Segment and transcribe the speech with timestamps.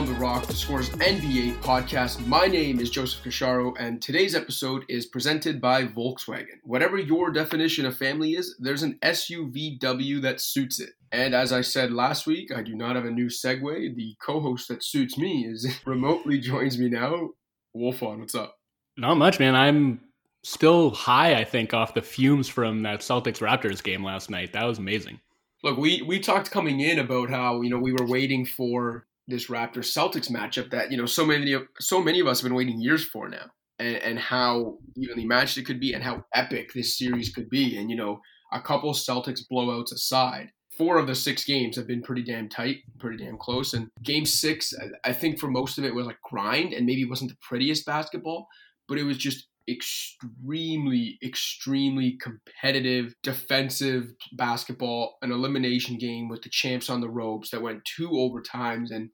[0.00, 2.26] Pound the Rock, the Scores NBA podcast.
[2.26, 6.56] My name is Joseph Casciaro, and today's episode is presented by Volkswagen.
[6.64, 10.94] Whatever your definition of family is, there's an SUVW that suits it.
[11.12, 13.94] And as I said last week, I do not have a new segue.
[13.94, 17.32] The co-host that suits me is remotely joins me now.
[17.76, 18.56] Wolfond, what's up?
[18.96, 19.54] Not much, man.
[19.54, 20.00] I'm
[20.44, 24.54] still high, I think, off the fumes from that Celtics Raptors game last night.
[24.54, 25.20] That was amazing.
[25.62, 29.46] Look, we we talked coming in about how you know we were waiting for this
[29.46, 32.56] Raptors Celtics matchup that you know so many of so many of us have been
[32.56, 33.46] waiting years for now,
[33.78, 37.76] and, and how evenly matched it could be, and how epic this series could be.
[37.78, 38.20] And you know,
[38.52, 42.78] a couple Celtics blowouts aside, four of the six games have been pretty damn tight,
[42.98, 43.74] pretty damn close.
[43.74, 44.72] And game six,
[45.04, 47.84] I think for most of it was like grind, and maybe it wasn't the prettiest
[47.84, 48.48] basketball,
[48.88, 56.90] but it was just extremely, extremely competitive defensive basketball, an elimination game with the champs
[56.90, 58.90] on the ropes that went two overtimes.
[58.90, 59.10] And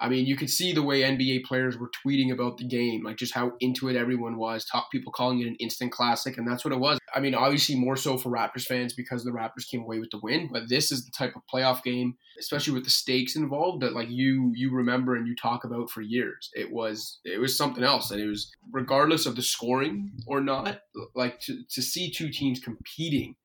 [0.00, 3.16] I mean, you could see the way NBA players were tweeting about the game, like
[3.16, 4.64] just how into it everyone was.
[4.64, 6.98] Top people calling it an instant classic, and that's what it was.
[7.14, 10.18] I mean, obviously more so for Raptors fans because the Raptors came away with the
[10.20, 13.94] win, but this is the type of playoff game, especially with the stakes involved, that
[13.94, 16.50] like you you remember and you talk about for years.
[16.54, 20.80] It was it was something else, and it was regardless of the scoring or not,
[21.14, 23.36] like to to see two teams competing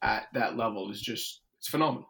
[0.00, 2.08] at that level is just it's phenomenal.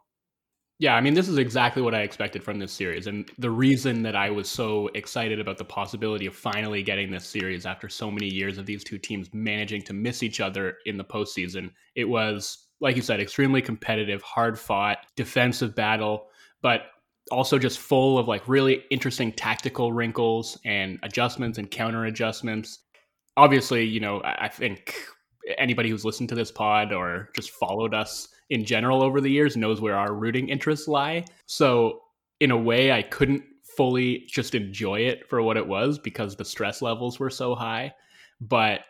[0.81, 3.07] Yeah, I mean, this is exactly what I expected from this series.
[3.07, 7.25] And the reason that I was so excited about the possibility of finally getting this
[7.25, 10.95] series after so many years of these two teams managing to miss each other in
[10.95, 16.27] the postseason, it was, like you said, extremely competitive, hard fought, defensive battle,
[16.61, 16.83] but
[17.29, 22.79] also just full of like really interesting tactical wrinkles and adjustments and counter adjustments.
[23.35, 24.95] Obviously, you know, I think
[25.57, 29.55] anybody who's listened to this pod or just followed us in general over the years
[29.55, 31.25] knows where our rooting interests lie.
[31.45, 32.01] So,
[32.39, 36.45] in a way, I couldn't fully just enjoy it for what it was because the
[36.45, 37.93] stress levels were so high.
[38.41, 38.81] But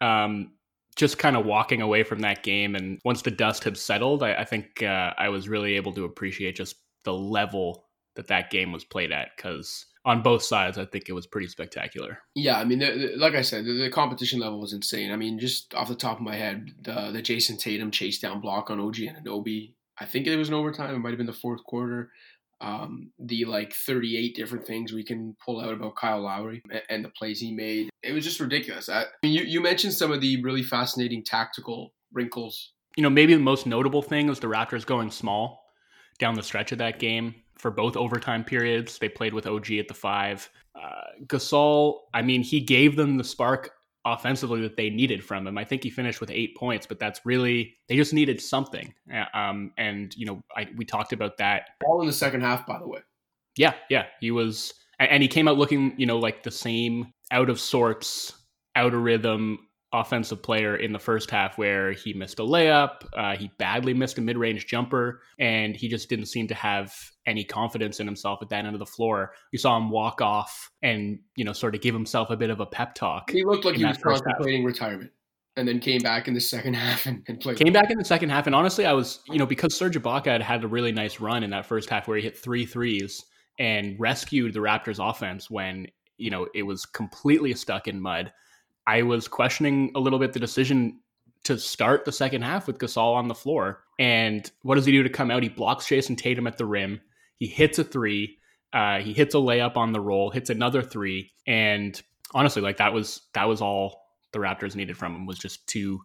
[0.00, 0.52] um,
[0.96, 4.34] just kind of walking away from that game, and once the dust had settled, I,
[4.34, 7.84] I think uh, I was really able to appreciate just the level
[8.16, 11.48] that that game was played at because on both sides, I think it was pretty
[11.48, 12.20] spectacular.
[12.36, 15.10] Yeah, I mean, the, the, like I said, the, the, competition level was insane.
[15.10, 18.40] I mean, just off the top of my head, the the Jayson Tatum chase down
[18.40, 19.74] block on OG Anunoby.
[19.98, 20.94] I think it was an overtime.
[20.94, 22.10] It might have been the fourth quarter.
[22.60, 27.04] Um, the like 38 different things we can pull out about Kyle Lowry and, and
[27.04, 27.90] the plays he made.
[28.02, 28.88] It was just ridiculous.
[28.88, 32.72] I, I mean, you, you mentioned some of the really fascinating tactical wrinkles.
[32.96, 35.64] You know, maybe the most notable thing was the Raptors going small
[36.18, 38.98] down the stretch of that game for both overtime periods.
[38.98, 40.48] They played with OG at the five.
[40.74, 43.70] Uh, Gasol, I mean, he gave them the spark
[44.04, 45.58] offensively that they needed from him.
[45.58, 48.94] I think he finished with eight points, but that's really they just needed something.
[49.12, 52.66] Uh, um, and you know, I, we talked about that all in the second half,
[52.66, 53.00] by the way.
[53.56, 57.50] Yeah, yeah, he was, and he came out looking, you know, like the same out
[57.50, 58.34] of sorts,
[58.76, 59.65] out of rhythm
[60.00, 64.18] offensive player in the first half where he missed a layup, uh, he badly missed
[64.18, 66.94] a mid range jumper, and he just didn't seem to have
[67.26, 69.32] any confidence in himself at that end of the floor.
[69.52, 72.60] You saw him walk off and, you know, sort of give himself a bit of
[72.60, 73.30] a pep talk.
[73.30, 74.66] He looked like he was contemplating half.
[74.66, 75.10] retirement.
[75.58, 77.58] And then came back in the second half and, and, played.
[77.58, 78.46] Came back in the second half.
[78.46, 81.42] And honestly, I was, you know, because Serge Ibaka had had a really nice run
[81.42, 83.24] in that first half where he hit three threes
[83.58, 85.86] and rescued the Raptors offense when,
[86.18, 88.32] you know, it was completely stuck in mud.
[88.86, 91.00] I was questioning a little bit the decision
[91.44, 93.82] to start the second half with Gasol on the floor.
[93.98, 95.42] And what does he do to come out?
[95.42, 97.00] He blocks Jayson Tatum at the rim.
[97.38, 98.38] He hits a three.
[98.72, 102.02] Uh, he hits a layup on the roll, hits another three, and
[102.34, 104.02] honestly, like that was that was all
[104.32, 106.00] the Raptors needed from him was just to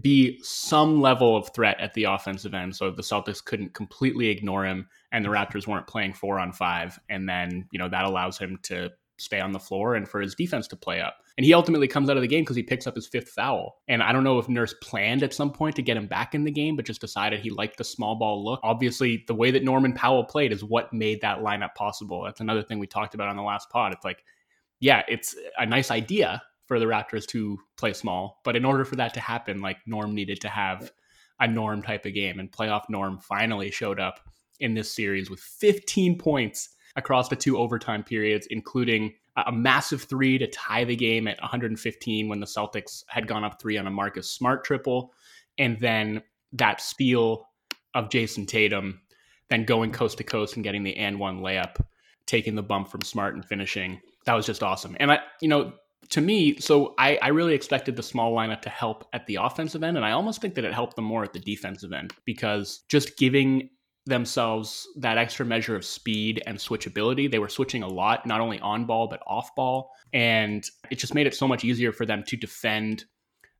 [0.00, 4.64] be some level of threat at the offensive end, so the Celtics couldn't completely ignore
[4.64, 8.38] him, and the Raptors weren't playing four on five, and then you know that allows
[8.38, 8.90] him to
[9.22, 11.16] stay on the floor and for his defense to play up.
[11.36, 13.80] And he ultimately comes out of the game because he picks up his fifth foul.
[13.88, 16.44] And I don't know if Nurse planned at some point to get him back in
[16.44, 18.60] the game, but just decided he liked the small ball look.
[18.62, 22.24] Obviously, the way that Norman Powell played is what made that lineup possible.
[22.24, 23.92] That's another thing we talked about on the last pod.
[23.92, 24.24] It's like,
[24.80, 28.96] yeah, it's a nice idea for the Raptors to play small, but in order for
[28.96, 30.92] that to happen, like Norm needed to have
[31.40, 34.20] a Norm type of game, and playoff Norm finally showed up
[34.60, 40.38] in this series with 15 points across the two overtime periods, including a massive three
[40.38, 43.90] to tie the game at 115 when the Celtics had gone up three on a
[43.90, 45.12] Marcus Smart triple.
[45.58, 46.22] And then
[46.52, 47.48] that steal
[47.94, 49.00] of Jayson Tatum,
[49.48, 51.76] then going coast to coast and getting the and one layup,
[52.26, 54.00] taking the bump from Smart and finishing.
[54.26, 54.96] That was just awesome.
[55.00, 55.72] And I, you know,
[56.10, 59.82] to me, so I, I really expected the small lineup to help at the offensive
[59.82, 59.96] end.
[59.96, 63.16] And I almost think that it helped them more at the defensive end because just
[63.16, 63.70] giving
[64.06, 67.30] themselves that extra measure of speed and switchability.
[67.30, 69.92] They were switching a lot, not only on ball, but off ball.
[70.12, 73.04] And it just made it so much easier for them to defend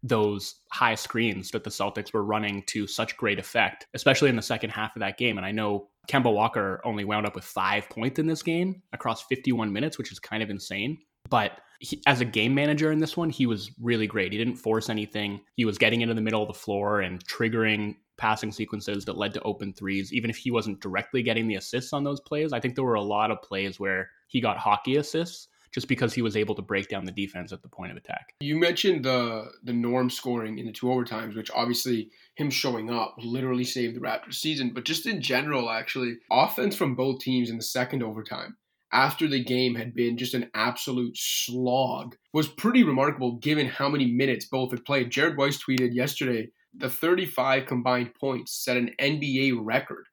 [0.02, 4.42] those high screens that the Celtics were running to such great effect, especially in the
[4.42, 5.36] second half of that game.
[5.36, 9.22] And I know Kemba Walker only wound up with five points in this game across
[9.22, 10.98] 51 minutes, which is kind of insane.
[11.30, 14.32] But he, as a game manager in this one, he was really great.
[14.32, 15.40] He didn't force anything.
[15.54, 19.34] He was getting into the middle of the floor and triggering passing sequences that led
[19.34, 22.52] to open threes, even if he wasn't directly getting the assists on those plays.
[22.52, 26.12] I think there were a lot of plays where he got hockey assists just because
[26.12, 28.34] he was able to break down the defense at the point of attack.
[28.40, 33.16] You mentioned the the norm scoring in the two overtimes, which obviously him showing up
[33.18, 37.56] literally saved the Raptors season, but just in general actually, offense from both teams in
[37.56, 38.56] the second overtime
[38.92, 44.06] after the game had been just an absolute slog was pretty remarkable given how many
[44.06, 45.10] minutes both had played.
[45.10, 50.06] Jared Weiss tweeted yesterday the 35 combined points set an NBA record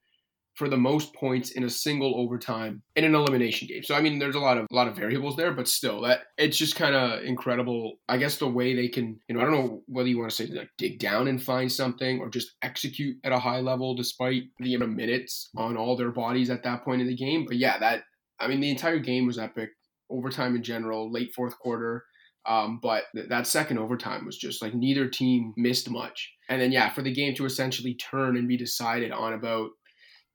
[0.60, 3.82] for the most points in a single overtime in an elimination game.
[3.82, 6.24] So I mean there's a lot of a lot of variables there, but still that
[6.38, 7.94] it's just kind of incredible.
[8.10, 10.36] I guess the way they can, you know, I don't know whether you want to
[10.36, 14.44] say like dig down and find something or just execute at a high level despite
[14.60, 17.46] the amount of minutes on all their bodies at that point in the game.
[17.48, 18.04] But yeah, that
[18.38, 19.70] I mean the entire game was epic.
[20.10, 22.04] Overtime in general, late fourth quarter.
[22.46, 26.32] Um, but th- that second overtime was just like neither team missed much.
[26.48, 29.70] And then, yeah, for the game to essentially turn and be decided on about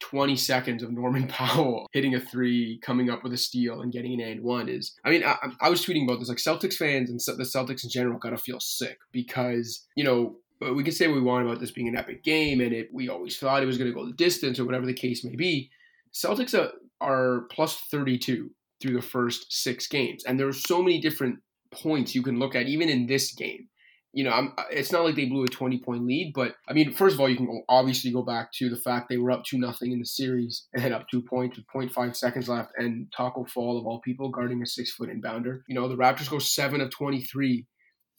[0.01, 4.21] 20 seconds of Norman Powell hitting a three, coming up with a steal, and getting
[4.21, 4.95] an and one is.
[5.05, 6.29] I mean, I, I was tweeting about this.
[6.29, 10.37] Like Celtics fans and the Celtics in general got to feel sick because you know
[10.61, 13.09] we can say what we want about this being an epic game, and it we
[13.09, 15.71] always thought it was going to go the distance or whatever the case may be.
[16.13, 21.01] Celtics are, are plus 32 through the first six games, and there are so many
[21.01, 21.39] different
[21.75, 23.69] points you can look at even in this game
[24.15, 26.93] you know, I'm, it's not like they blew a 20 point lead, but I mean,
[26.93, 29.59] first of all, you can obviously go back to the fact they were up 2
[29.59, 33.45] nothing in the series and had up two points with 0.5 seconds left, and Tacko
[33.45, 35.63] Fall, of all people, guarding a six foot inbounder.
[35.67, 37.67] You know, the Raptors go 7 of 23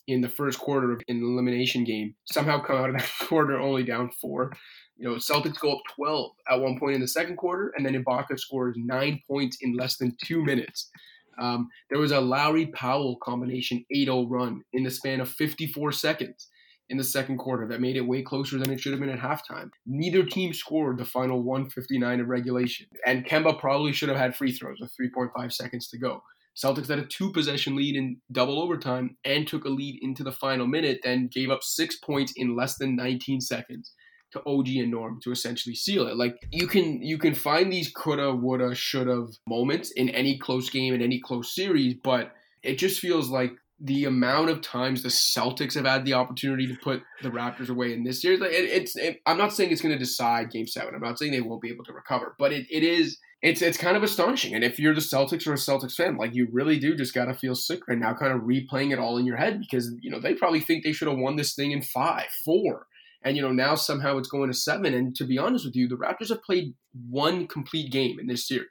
[0.07, 3.83] in the first quarter of an elimination game, somehow come out of that quarter only
[3.83, 4.51] down four.
[4.97, 8.03] You know, Celtics go up 12 at one point in the second quarter, and then
[8.03, 10.89] Ibaka scores nine points in less than two minutes.
[11.37, 15.91] Um, there was a Lowry Powell combination 8 0 run in the span of 54
[15.91, 16.49] seconds
[16.89, 19.19] in the second quarter that made it way closer than it should have been at
[19.19, 19.69] halftime.
[19.87, 24.51] Neither team scored the final 159 of regulation, and Kemba probably should have had free
[24.51, 26.21] throws with 3.5 seconds to go.
[26.55, 30.31] Celtics had a two possession lead in double overtime and took a lead into the
[30.31, 33.91] final minute, then gave up six points in less than 19 seconds
[34.35, 36.15] to OG and Norm to essentially seal it.
[36.15, 40.93] Like you can you can find these coulda, woulda, shoulda moments in any close game
[40.93, 42.33] in any close series, but
[42.63, 46.75] it just feels like the amount of times the Celtics have had the opportunity to
[46.75, 49.81] put the Raptors away in this series, like it, it's, it, I'm not saying it's
[49.81, 50.95] going to decide Game Seven.
[50.95, 53.77] I'm not saying they won't be able to recover, but it, it is, it's, it's
[53.77, 54.55] kind of astonishing.
[54.55, 57.25] And if you're the Celtics or a Celtics fan, like you really do just got
[57.25, 60.09] to feel sick right now, kind of replaying it all in your head because you
[60.09, 62.87] know they probably think they should have won this thing in five, four,
[63.25, 64.93] and you know now somehow it's going to seven.
[64.93, 66.75] And to be honest with you, the Raptors have played
[67.09, 68.69] one complete game in this series,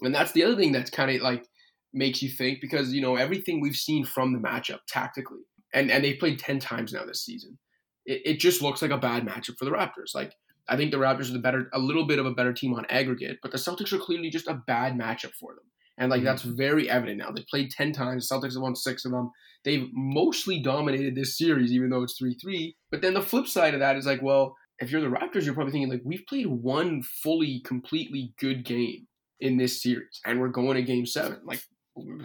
[0.00, 1.46] and that's the other thing that's kind of like
[1.92, 5.42] makes you think because you know everything we've seen from the matchup tactically,
[5.72, 7.58] and and they've played ten times now this season.
[8.04, 10.14] It, it just looks like a bad matchup for the Raptors.
[10.14, 10.32] Like
[10.68, 12.86] I think the Raptors are the better, a little bit of a better team on
[12.88, 15.64] aggregate, but the Celtics are clearly just a bad matchup for them.
[15.98, 16.26] And like mm-hmm.
[16.26, 17.30] that's very evident now.
[17.30, 18.28] They played ten times.
[18.28, 19.30] The Celtics have won six of them.
[19.64, 22.76] They've mostly dominated this series, even though it's three three.
[22.90, 25.54] But then the flip side of that is like, well, if you're the Raptors, you're
[25.54, 29.06] probably thinking like, we've played one fully, completely good game
[29.40, 31.38] in this series, and we're going to Game Seven.
[31.44, 31.62] Like,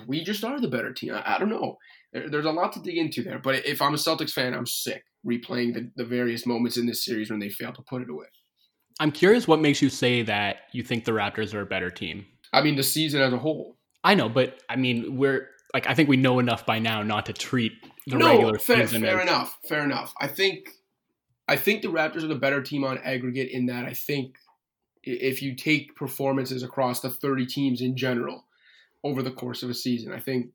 [0.08, 1.14] we just are the better team.
[1.14, 1.78] I, I don't know.
[2.14, 3.40] There, there's a lot to dig into there.
[3.40, 7.04] But if I'm a Celtics fan, I'm sick replaying the, the various moments in this
[7.04, 8.28] series when they failed to put it away.
[9.00, 12.26] I'm curious what makes you say that you think the Raptors are a better team.
[12.54, 13.78] I mean, the season as a whole.
[14.04, 17.26] I know, but I mean, we're like I think we know enough by now not
[17.28, 17.74] to treat
[18.06, 19.02] the no, regular fair, season.
[19.02, 19.58] Fair as, enough.
[19.68, 20.14] Fair enough.
[20.20, 20.70] I think
[21.48, 24.36] I think the Raptors are the better team on aggregate in that I think
[25.04, 28.46] if you take performances across the 30 teams in general
[29.04, 30.48] over the course of a season, I think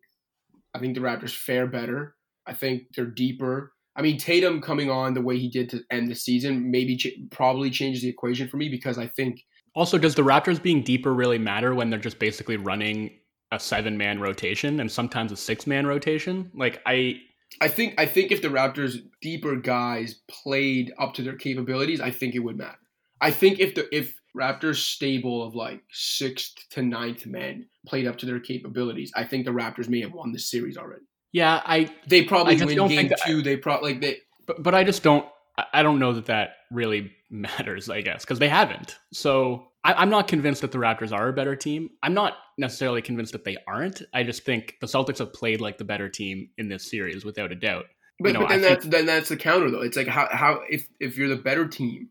[0.74, 2.16] I think the Raptors fare better.
[2.46, 3.72] I think they're deeper.
[3.94, 7.14] I mean, Tatum coming on the way he did to end the season maybe ch-
[7.30, 9.44] probably changes the equation for me because I think.
[9.74, 13.18] Also, does the Raptors being deeper really matter when they're just basically running
[13.52, 16.50] a seven man rotation and sometimes a six man rotation.
[16.54, 17.20] Like I
[17.60, 22.10] I think I think if the Raptors deeper guys played up to their capabilities, I
[22.10, 22.78] think it would matter.
[23.20, 28.16] I think if the if Raptors stable of like sixth to ninth men played up
[28.18, 31.04] to their capabilities, I think the Raptors may have won this series already.
[31.32, 33.42] Yeah, I they probably I win game two.
[33.42, 35.26] they probably like they but, but I just don't
[35.72, 38.98] I don't know that that really matters, I guess, because they haven't.
[39.12, 41.90] So I, am not convinced that the Raptors are a better team.
[42.02, 44.02] I'm not necessarily convinced that they aren't.
[44.14, 47.52] I just think the Celtics have played like the better team in this series without
[47.52, 47.86] a doubt.
[48.20, 49.80] But, you know, but then that's then that's the counter though.
[49.80, 52.10] It's like how how if if you're the better team,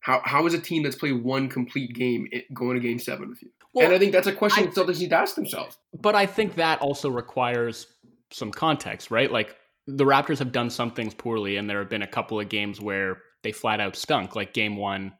[0.00, 3.30] how how is a team that's played one complete game eh, going to game seven
[3.30, 3.50] with you?
[3.74, 5.76] Well, and I think that's a question I, Celtics need to ask themselves.
[6.00, 7.86] But I think that also requires
[8.30, 9.30] some context, right?
[9.32, 9.56] Like
[9.88, 12.78] the Raptors have done some things poorly, and there have been a couple of games
[12.78, 15.14] where they flat out stunk, like game one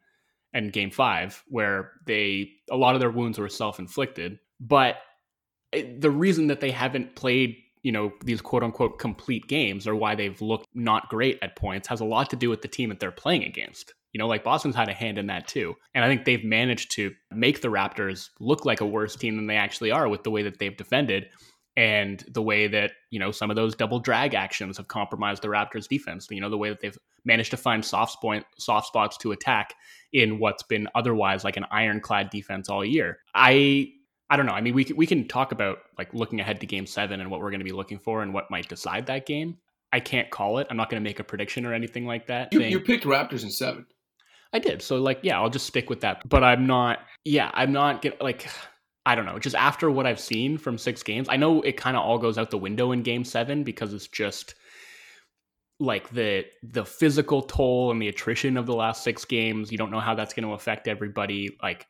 [0.52, 4.38] and game five, where they a lot of their wounds were self inflicted.
[4.60, 4.96] But
[5.72, 9.96] eh, the reason that they haven't played, you know, these quote unquote complete games or
[9.96, 12.90] why they've looked not great at points has a lot to do with the team
[12.90, 13.94] that they're playing against.
[14.12, 15.76] You know, like Boston's had a hand in that too.
[15.94, 19.46] And I think they've managed to make the Raptors look like a worse team than
[19.46, 21.28] they actually are with the way that they've defended
[21.78, 25.48] and the way that you know some of those double drag actions have compromised the
[25.48, 26.26] Raptors defense.
[26.28, 29.74] You know the way that they've managed to find soft point soft spots to attack
[30.12, 33.20] in what's been otherwise like an ironclad defense all year.
[33.32, 33.92] I
[34.28, 34.52] I don't know.
[34.52, 37.30] I mean, we can, we can talk about like looking ahead to Game Seven and
[37.30, 39.56] what we're going to be looking for and what might decide that game.
[39.92, 40.66] I can't call it.
[40.68, 42.52] I'm not going to make a prediction or anything like that.
[42.52, 43.86] You, you picked Raptors in seven.
[44.52, 44.82] I did.
[44.82, 46.28] So like, yeah, I'll just stick with that.
[46.28, 46.98] But I'm not.
[47.24, 48.48] Yeah, I'm not get like
[49.08, 51.96] I don't know, just after what I've seen from six games, I know it kind
[51.96, 54.54] of all goes out the window in game seven because it's just
[55.80, 59.72] like the the physical toll and the attrition of the last six games.
[59.72, 61.56] You don't know how that's going to affect everybody.
[61.62, 61.86] Like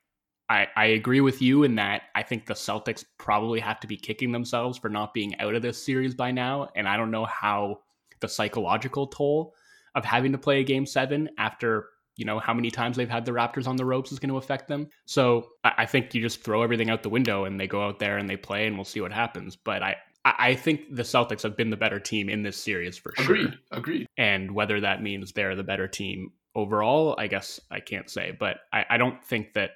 [0.49, 3.97] I, I agree with you in that I think the Celtics probably have to be
[3.97, 6.69] kicking themselves for not being out of this series by now.
[6.77, 7.81] And I don't know how
[8.21, 9.55] the psychological toll
[9.97, 13.25] of having to play a game seven after you know how many times they've had
[13.25, 14.89] the Raptors on the ropes is going to affect them.
[15.07, 18.19] So I think you just throw everything out the window and they go out there
[18.19, 19.55] and they play and we'll see what happens.
[19.55, 23.13] But I I think the Celtics have been the better team in this series for
[23.17, 23.25] sure.
[23.25, 23.59] Agreed.
[23.71, 24.07] Agreed.
[24.19, 28.37] And whether that means they're the better team overall, I guess I can't say.
[28.39, 29.71] But I, I don't think that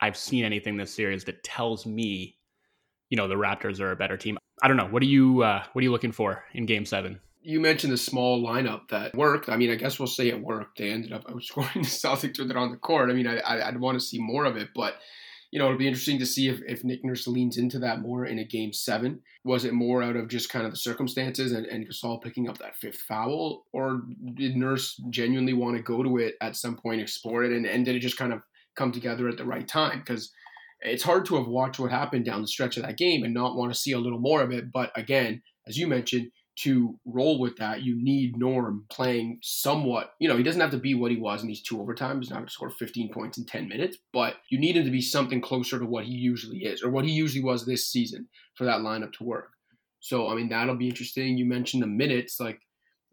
[0.00, 2.38] I've seen anything this series that tells me,
[3.10, 4.38] you know, the Raptors are a better team.
[4.62, 4.88] I don't know.
[4.88, 7.20] What are you uh, What are you looking for in Game Seven?
[7.46, 9.48] You mentioned the small lineup that worked.
[9.48, 10.78] I mean, I guess we'll say it worked.
[10.78, 13.08] They ended up outscoring the Celtics with it on the court.
[13.08, 14.96] I mean, I, would want to see more of it, but
[15.52, 18.26] you know, it'll be interesting to see if, if Nick Nurse leans into that more
[18.26, 19.20] in a game seven.
[19.44, 22.58] Was it more out of just kind of the circumstances and, and Gasol picking up
[22.58, 24.02] that fifth foul, or
[24.34, 27.84] did Nurse genuinely want to go to it at some point, explore it, and, and
[27.84, 28.40] did it just kind of
[28.76, 30.00] come together at the right time?
[30.00, 30.32] Because
[30.80, 33.56] it's hard to have watched what happened down the stretch of that game and not
[33.56, 34.72] want to see a little more of it.
[34.72, 40.12] But again, as you mentioned, to roll with that, you need Norm playing somewhat.
[40.18, 42.20] You know, he doesn't have to be what he was in these two overtimes.
[42.20, 44.90] He's not going to score 15 points in 10 minutes, but you need him to
[44.90, 48.28] be something closer to what he usually is or what he usually was this season
[48.54, 49.50] for that lineup to work.
[50.00, 51.36] So, I mean, that'll be interesting.
[51.36, 52.40] You mentioned the minutes.
[52.40, 52.60] Like,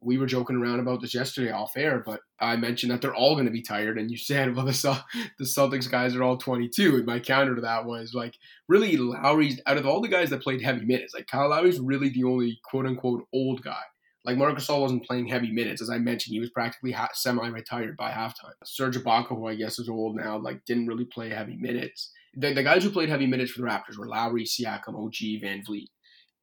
[0.03, 3.35] we were joking around about this yesterday off air, but I mentioned that they're all
[3.35, 5.03] going to be tired, and you said, well, the
[5.37, 6.97] the Celtics guys are all 22.
[6.97, 8.35] And my counter to that was like,
[8.67, 12.09] really, Lowry's out of all the guys that played heavy minutes, like Kyle Lowry's really
[12.09, 13.81] the only quote unquote old guy.
[14.25, 17.97] Like Marc Gasol wasn't playing heavy minutes, as I mentioned, he was practically ha- semi-retired
[17.97, 18.53] by halftime.
[18.63, 22.11] Serge Ibaka, who I guess is old now, like didn't really play heavy minutes.
[22.35, 25.87] The, the guys who played heavy minutes for the Raptors were Lowry, Siakam, OG, VanVleet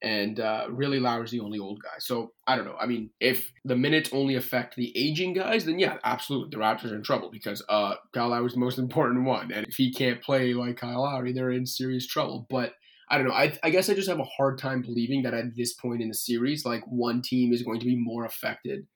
[0.02, 1.98] and uh, really Lowry's the only old guy.
[1.98, 2.76] So I don't know.
[2.80, 6.92] I mean, if the minutes only affect the aging guys, then yeah, absolutely, the Raptors
[6.92, 10.22] are in trouble because uh, Kyle Lowry's the most important one, and if he can't
[10.22, 12.46] play like Kyle Lowry, they're in serious trouble.
[12.48, 12.74] But
[13.10, 13.34] I don't know.
[13.34, 16.08] I, I guess I just have a hard time believing that at this point in
[16.08, 18.86] the series, like one team is going to be more affected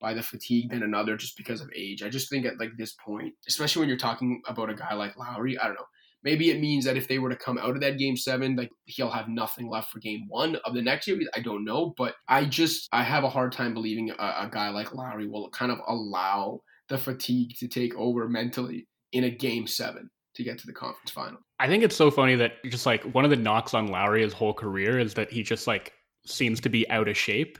[0.00, 2.02] by the fatigue than another just because of age.
[2.02, 5.16] I just think at like this point, especially when you're talking about a guy like
[5.16, 5.86] Lowry, I don't know.
[6.22, 8.70] Maybe it means that if they were to come out of that game seven, like
[8.84, 11.28] he'll have nothing left for game one of the next series.
[11.34, 14.68] I don't know, but I just I have a hard time believing a, a guy
[14.68, 19.66] like Lowry will kind of allow the fatigue to take over mentally in a game
[19.66, 21.38] seven to get to the conference final.
[21.58, 24.32] I think it's so funny that just like one of the knocks on Lowry his
[24.32, 25.92] whole career is that he just like
[26.26, 27.58] seems to be out of shape.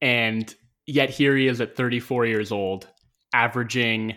[0.00, 0.52] And
[0.86, 2.88] yet here he is at 34 years old,
[3.32, 4.14] averaging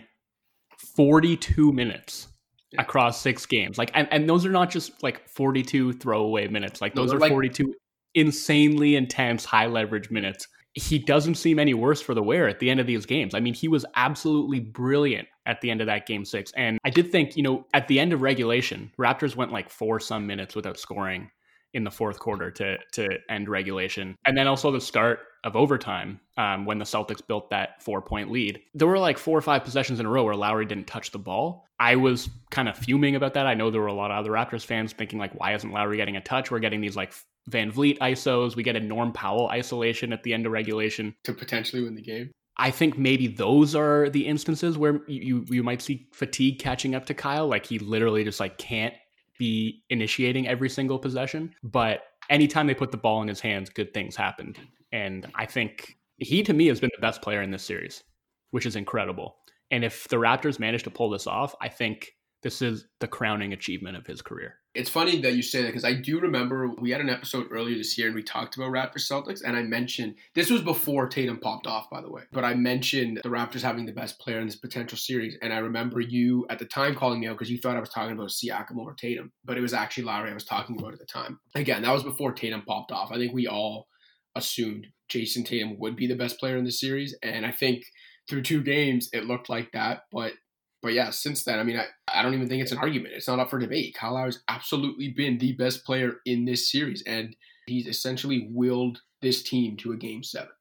[0.96, 2.28] 42 minutes
[2.76, 3.78] across six games.
[3.78, 6.80] Like, and, and those are not just like 42 throwaway minutes.
[6.80, 7.74] Like, those are like, 42
[8.14, 10.48] insanely intense, high leverage minutes.
[10.74, 13.34] He doesn't seem any worse for the wear at the end of these games.
[13.34, 16.52] I mean, he was absolutely brilliant at the end of that game six.
[16.56, 19.98] And I did think, you know, at the end of regulation, Raptors went like four
[19.98, 21.30] some minutes without scoring
[21.74, 26.20] in the fourth quarter to to end regulation, and then also the start of overtime
[26.36, 28.60] um, when the Celtics built that four point lead.
[28.74, 31.18] There were like four or five possessions in a row where Lowry didn't touch the
[31.18, 31.66] ball.
[31.80, 33.46] I was kind of fuming about that.
[33.46, 35.96] I know there were a lot of other Raptors fans thinking like, why isn't Lowry
[35.96, 36.50] getting a touch?
[36.50, 37.12] We're getting these like
[37.48, 38.56] VanVleet ISOs.
[38.56, 42.02] We get a Norm Powell isolation at the end of regulation to potentially win the
[42.02, 42.30] game.
[42.56, 47.06] I think maybe those are the instances where you you might see fatigue catching up
[47.06, 47.46] to Kyle.
[47.46, 48.94] Like he literally just like can't
[49.38, 51.54] be initiating every single possession.
[51.62, 54.58] But anytime they put the ball in his hands, good things happened.
[54.92, 58.02] And I think he to me has been the best player in this series,
[58.50, 59.36] which is incredible.
[59.70, 63.52] And if the Raptors manage to pull this off, I think this is the crowning
[63.52, 64.56] achievement of his career.
[64.74, 67.76] It's funny that you say that because I do remember we had an episode earlier
[67.76, 71.38] this year and we talked about Raptors Celtics, and I mentioned this was before Tatum
[71.40, 72.22] popped off, by the way.
[72.32, 75.58] But I mentioned the Raptors having the best player in this potential series, and I
[75.58, 78.28] remember you at the time calling me out because you thought I was talking about
[78.28, 81.40] Siakam over Tatum, but it was actually Lowry I was talking about at the time.
[81.56, 83.10] Again, that was before Tatum popped off.
[83.10, 83.88] I think we all
[84.36, 87.82] assumed Jayson Tatum would be the best player in the series, and I think
[88.28, 90.34] through two games it looked like that, but
[90.82, 93.14] but yeah, since then, I mean, I, I don't even think it's an argument.
[93.14, 93.94] It's not up for debate.
[93.94, 97.34] Kyle Lowry's absolutely been the best player in this series, and
[97.66, 100.52] he's essentially willed this team to a game seven.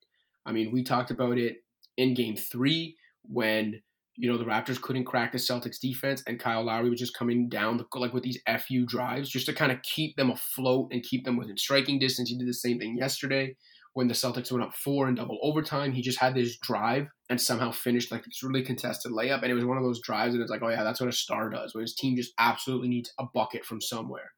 [0.46, 1.58] I mean, we talked about it
[1.98, 3.82] in game three when,
[4.16, 7.48] you know, the Raptors couldn't crack the Celtics defense, and Kyle Lowry was just coming
[7.48, 11.04] down the, like with these FU drives just to kind of keep them afloat and
[11.04, 12.30] keep them within striking distance.
[12.30, 13.56] He did the same thing yesterday
[13.94, 15.92] when the Celtics went up four in double overtime.
[15.92, 19.42] He just had this drive and somehow finished like this really contested layup.
[19.42, 21.14] And it was one of those drives, and it's like, oh yeah, that's what a
[21.14, 24.32] star does when his team just absolutely needs a bucket from somewhere.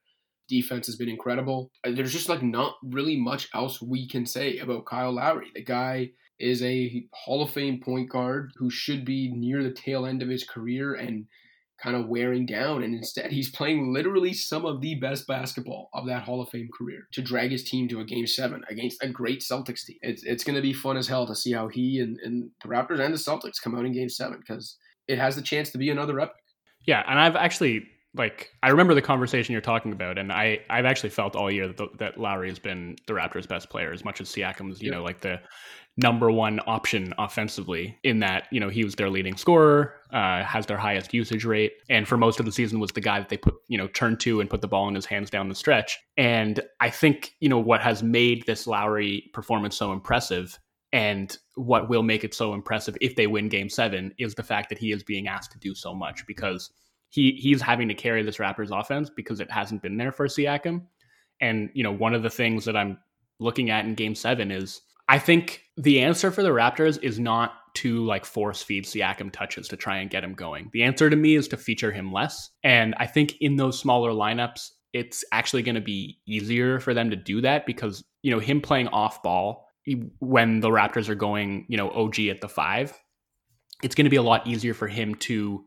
[0.47, 1.71] Defense has been incredible.
[1.85, 5.51] Uh, there's just like not really much else we can say about Kyle Lowry.
[5.53, 10.05] The guy is a Hall of Fame point guard who should be near the tail
[10.05, 11.25] end of his career and
[11.81, 12.83] kind of wearing down.
[12.83, 16.69] And instead, he's playing literally some of the best basketball of that Hall of Fame
[16.77, 19.97] career to drag his team to a game seven against a great Celtics team.
[20.01, 22.69] It's, it's going to be fun as hell to see how he and, and the
[22.69, 25.77] Raptors and the Celtics come out in game seven because it has the chance to
[25.77, 26.35] be another epic.
[26.85, 27.03] Yeah.
[27.07, 31.09] And I've actually like I remember the conversation you're talking about, and I I've actually
[31.09, 34.29] felt all year that, that Lowry has been the Raptors' best player as much as
[34.29, 35.39] Siakam's you know like the
[36.01, 37.97] number one option offensively.
[38.03, 41.73] In that you know he was their leading scorer, uh, has their highest usage rate,
[41.89, 44.19] and for most of the season was the guy that they put you know turned
[44.21, 45.99] to and put the ball in his hands down the stretch.
[46.17, 50.57] And I think you know what has made this Lowry performance so impressive
[50.91, 54.69] and what will make it so impressive if they win game seven is the fact
[54.69, 56.71] that he is being asked to do so much because
[57.09, 60.83] he he's having to carry this Raptors offense because it hasn't been there for Siakam.
[61.41, 62.97] And you know, one of the things that I'm
[63.39, 67.53] looking at in Game Seven is I think the answer for the Raptors is not
[67.73, 70.69] to like force feed Siakam touches to try and get him going.
[70.71, 72.51] The answer to me is to feature him less.
[72.63, 77.09] And I think in those smaller lineups, it's actually going to be easier for them
[77.09, 79.65] to do that because you know him playing off ball
[80.19, 82.95] when the Raptors are going you know OG at the five,
[83.81, 85.65] it's going to be a lot easier for him to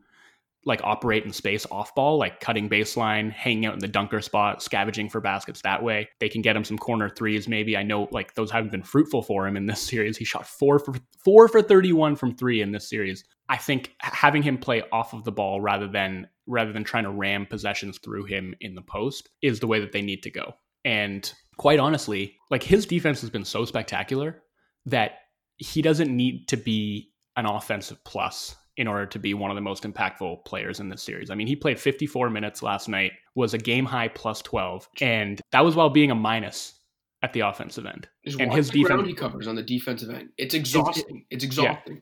[0.65, 4.63] like operate in space off ball, like cutting baseline, hanging out in the dunker spot,
[4.63, 6.09] scavenging for baskets that way.
[6.21, 7.49] They can get him some corner threes.
[7.49, 10.17] Maybe I know like those haven't been fruitful for him in this series.
[10.17, 10.95] He shot four for
[11.25, 13.25] four for 31 from three in this series.
[13.49, 17.11] I think having him play off of the ball rather than rather than trying to
[17.11, 20.55] ram possessions through him in the post is the way that they need to go.
[20.85, 24.43] And quite honestly, like his defense has been so spectacular
[24.87, 25.19] that
[25.57, 29.61] he doesn't need to be an offensive plus in order to be one of the
[29.61, 31.31] most impactful players in this series.
[31.31, 35.41] I mean, he played 54 minutes last night, was a game high plus 12, and
[35.53, 36.81] that was while being a minus
[37.23, 38.09] at the offensive end.
[38.25, 40.31] Just and his defense he covers on the defensive end.
[40.37, 41.25] It's exhausting.
[41.31, 41.95] It's, it's exhausting.
[41.95, 42.01] Yeah.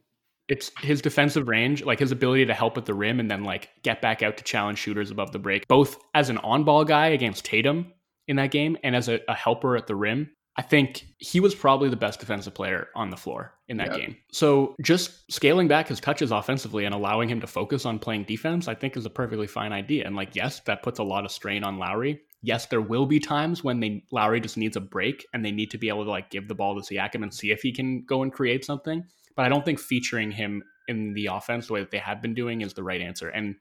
[0.48, 3.68] It's his defensive range, like his ability to help at the rim and then like
[3.82, 7.44] get back out to challenge shooters above the break, both as an on-ball guy against
[7.44, 7.92] Tatum
[8.26, 11.54] in that game and as a, a helper at the rim I think he was
[11.54, 13.96] probably the best defensive player on the floor in that yeah.
[13.96, 14.16] game.
[14.30, 18.68] So just scaling back his touches offensively and allowing him to focus on playing defense,
[18.68, 20.04] I think is a perfectly fine idea.
[20.04, 22.20] And like, yes, that puts a lot of strain on Lowry.
[22.42, 25.70] Yes, there will be times when they Lowry just needs a break and they need
[25.70, 28.04] to be able to like give the ball to Siakam and see if he can
[28.04, 29.02] go and create something.
[29.36, 32.34] But I don't think featuring him in the offense the way that they have been
[32.34, 33.30] doing is the right answer.
[33.30, 33.54] And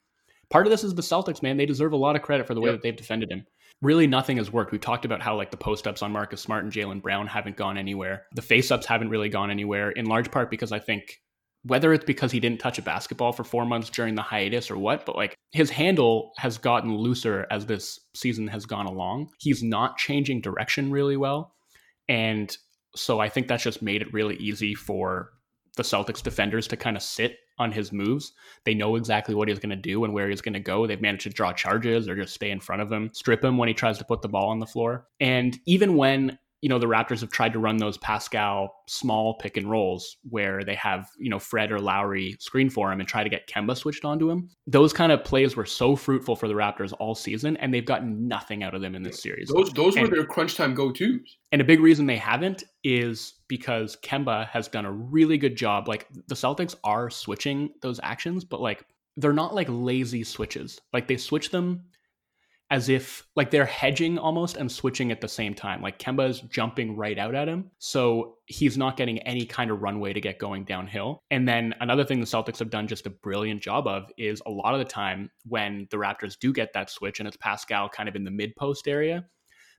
[0.49, 1.55] part of this is the Celtics, man.
[1.55, 2.75] They deserve a lot of credit for the way yep.
[2.75, 3.45] that they've defended him
[3.81, 4.71] really nothing has worked.
[4.71, 7.57] We talked about how like the post ups on Marcus Smart and Jaylen Brown haven't
[7.57, 8.25] gone anywhere.
[8.33, 11.19] The face ups haven't really gone anywhere, in large part because I think
[11.63, 14.77] whether it's because he didn't touch a basketball for four months during the hiatus or
[14.77, 19.29] what, but like his handle has gotten looser as this season has gone along.
[19.39, 21.55] He's not changing direction really well.
[22.07, 22.55] And
[22.95, 25.31] so I think that's just made it really easy for
[25.75, 28.33] the Celtics defenders to kind of sit on his moves.
[28.63, 30.87] They know exactly what he's going to do and where he's going to go.
[30.87, 33.67] They've managed to draw charges or just stay in front of him, strip him when
[33.67, 35.07] he tries to put the ball on the floor.
[35.19, 39.55] And even when you know, the Raptors have tried to run those Pascal small pick
[39.55, 43.23] and rolls where they have, you know, Fred or Lowry screen for him and try
[43.23, 44.49] to get Kemba switched onto him.
[44.67, 48.27] Those kind of plays were so fruitful for the Raptors all season, and they've gotten
[48.27, 49.49] nothing out of them in this series.
[49.49, 51.37] Those those and, were their crunch time go tos.
[51.51, 55.87] And a big reason they haven't is because Kemba has done a really good job.
[55.87, 58.85] Like the Celtics are switching those actions, but like
[59.17, 60.79] they're not like lazy switches.
[60.93, 61.85] Like they switch them
[62.71, 65.81] as if like they're hedging almost and switching at the same time.
[65.81, 67.71] Like Kemba is jumping right out at him.
[67.79, 71.23] So he's not getting any kind of runway to get going downhill.
[71.31, 74.51] And then another thing the Celtics have done just a brilliant job of is a
[74.51, 78.07] lot of the time when the Raptors do get that switch and it's Pascal kind
[78.07, 79.25] of in the mid post area,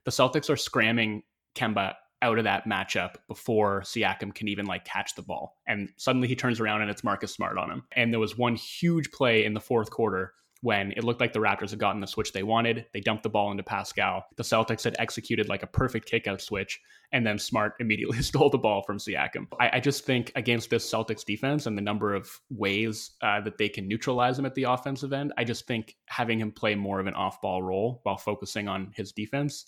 [0.03, 1.23] the Celtics are scramming
[1.55, 5.57] Kemba out of that matchup before Siakam can even like catch the ball.
[5.65, 7.83] And suddenly he turns around and it's Marcus Smart on him.
[7.93, 11.39] And there was one huge play in the fourth quarter when it looked like the
[11.39, 12.85] Raptors had gotten the switch they wanted.
[12.93, 14.25] They dumped the ball into Pascal.
[14.37, 16.79] The Celtics had executed like a perfect kickout switch,
[17.11, 19.47] and then Smart immediately stole the ball from Siakam.
[19.59, 23.57] I, I just think against this Celtics defense and the number of ways uh, that
[23.57, 26.99] they can neutralize him at the offensive end, I just think having him play more
[26.99, 29.65] of an off ball role while focusing on his defense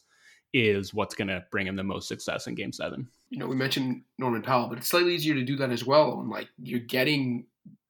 [0.53, 3.07] is what's going to bring him the most success in game seven.
[3.31, 6.19] You know, we mentioned Norman Powell, but it's slightly easier to do that as well.
[6.19, 7.47] And like you're getting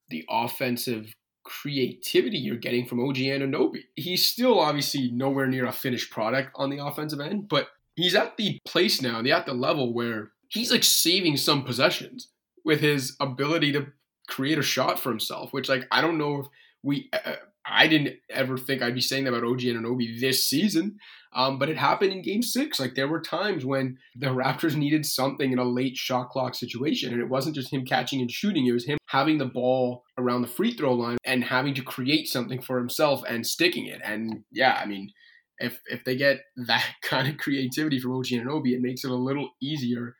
[0.08, 1.14] the offensive
[1.62, 3.84] creativity you're getting from OG Anunoby.
[3.96, 8.38] He's still obviously nowhere near a finished product on the offensive end, but he's at
[8.38, 12.30] the place now, the at the level where he's like saving some possessions
[12.66, 13.88] with his ability to
[14.28, 16.48] create a shot for himself, which like I don't know if
[16.82, 20.46] we uh, I didn't ever think I'd be saying that about OG and Anunoby this
[20.46, 20.98] season.
[21.36, 22.80] Um, but it happened in game six.
[22.80, 27.12] Like there were times when the Raptors needed something in a late shot clock situation.
[27.12, 30.42] And it wasn't just him catching and shooting, it was him having the ball around
[30.42, 34.02] the free throw line and having to create something for himself and sticking it.
[34.04, 35.12] And yeah, I mean,
[35.60, 39.12] if if they get that kind of creativity from OG and Anunoby, it makes it
[39.12, 40.16] a little easier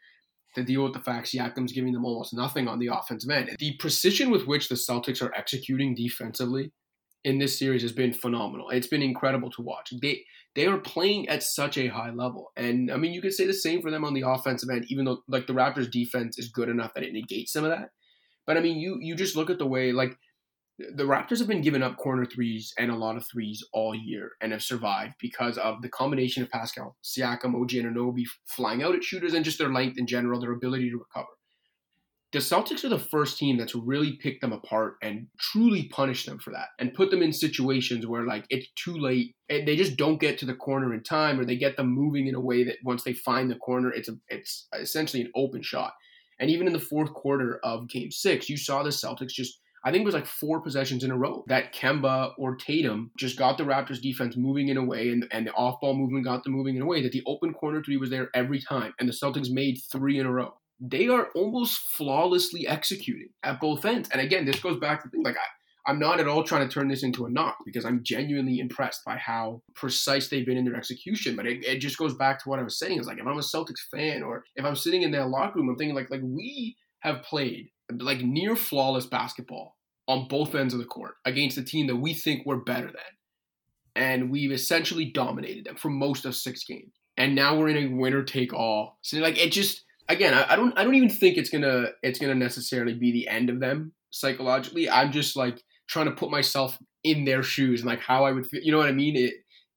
[0.56, 3.56] to deal with the fact Siakam's giving them almost nothing on the offensive end.
[3.58, 6.72] The precision with which the Celtics are executing defensively
[7.24, 8.70] in this series has been phenomenal.
[8.70, 9.94] It's been incredible to watch.
[10.02, 10.24] They
[10.56, 12.52] they are playing at such a high level.
[12.56, 15.06] And I mean, you could say the same for them on the offensive end, even
[15.06, 17.90] though like the Raptors defense is good enough that it negates some of that.
[18.46, 20.18] But I mean, you you just look at the way like
[20.78, 24.32] the Raptors have been giving up corner threes and a lot of threes all year
[24.42, 28.96] and have survived because of the combination of Pascal, Siakam, OG, and Anunoby flying out
[28.96, 31.28] at shooters and just their length in general, their ability to recover
[32.34, 36.40] the Celtics are the first team that's really picked them apart and truly punished them
[36.40, 39.98] for that and put them in situations where like it's too late and they just
[39.98, 42.64] don't get to the corner in time or they get them moving in a way
[42.64, 45.94] that once they find the corner it's a, it's essentially an open shot.
[46.40, 49.92] And even in the fourth quarter of game 6, you saw the Celtics just I
[49.92, 53.58] think it was like four possessions in a row that Kemba or Tatum just got
[53.58, 56.54] the Raptors defense moving in a way and, and the off ball movement got them
[56.54, 58.94] moving in a way that the open corner three was there every time.
[59.00, 63.86] And the Celtics made three in a row they are almost flawlessly executing at both
[63.86, 64.10] ends.
[64.12, 66.68] And again, this goes back to the thing like I, I'm not at all trying
[66.68, 70.58] to turn this into a knock because I'm genuinely impressed by how precise they've been
[70.58, 71.36] in their execution.
[71.36, 73.00] But it, it just goes back to what I was saying.
[73.00, 75.70] Is like if I'm a Celtics fan or if I'm sitting in that locker room,
[75.70, 79.76] I'm thinking like like we have played like near flawless basketball
[80.08, 82.96] on both ends of the court against a team that we think we're better than.
[83.96, 86.94] And we've essentially dominated them for most of six games.
[87.16, 88.98] And now we're in a winner take all.
[89.02, 92.20] So like it just again, I, I, don't I don't even think it's gonna it's
[92.20, 94.90] gonna necessarily be the end of them psychologically.
[94.90, 98.46] I'm just like trying to put myself in their shoes and like how I would
[98.46, 98.62] feel.
[98.62, 99.16] You know what I mean?
[99.16, 99.34] It,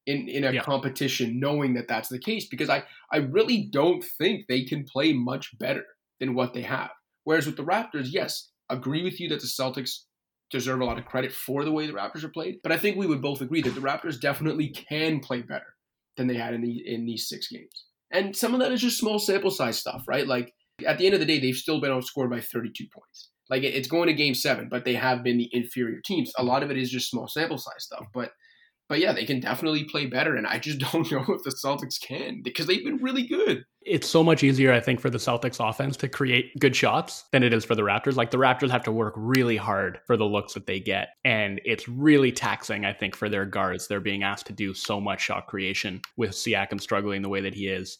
[0.06, 0.62] in in a yeah.
[0.62, 5.12] competition, knowing that that's the case, because I I really don't think they can play
[5.12, 5.84] much better
[6.20, 6.90] than what they have.
[7.24, 10.04] Whereas with the Raptors, yes, agree with you that the Celtics
[10.50, 12.96] deserve a lot of credit for the way the Raptors are played, but I think
[12.96, 15.74] we would both agree that the Raptors definitely can play better
[16.16, 17.86] than they had in the in these six games.
[18.12, 20.26] And some of that is just small sample size stuff, right?
[20.26, 20.52] Like
[20.86, 23.30] at the end of the day, they've still been outscored by 32 points.
[23.48, 26.32] Like it's going to game seven, but they have been the inferior teams.
[26.38, 28.06] A lot of it is just small sample size stuff.
[28.12, 28.32] But
[28.88, 30.36] but yeah, they can definitely play better.
[30.36, 33.64] And I just don't know if the Celtics can because they've been really good.
[33.82, 37.42] It's so much easier, I think, for the Celtics offense to create good shots than
[37.42, 38.16] it is for the Raptors.
[38.16, 41.10] Like the Raptors have to work really hard for the looks that they get.
[41.24, 43.86] And it's really taxing, I think, for their guards.
[43.86, 47.54] They're being asked to do so much shot creation with Siakam struggling the way that
[47.54, 47.98] he is.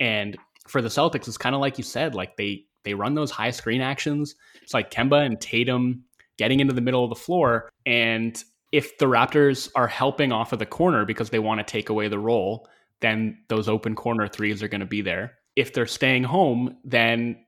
[0.00, 0.36] And
[0.68, 3.52] for the Celtics, it's kind of like you said, like they they run those high
[3.52, 4.34] screen actions.
[4.60, 6.04] It's like Kemba and Tatum
[6.36, 7.70] getting into the middle of the floor.
[7.86, 8.42] And
[8.72, 12.08] if the Raptors are helping off of the corner because they want to take away
[12.08, 12.66] the roll,
[13.00, 15.34] then those open corner threes are going to be there.
[15.54, 17.44] If they're staying home, then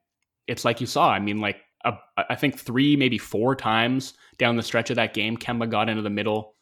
[0.46, 1.10] it's like you saw.
[1.10, 5.14] I mean, like a, I think three, maybe four times down the stretch of that
[5.14, 6.54] game, Kemba got into the middle.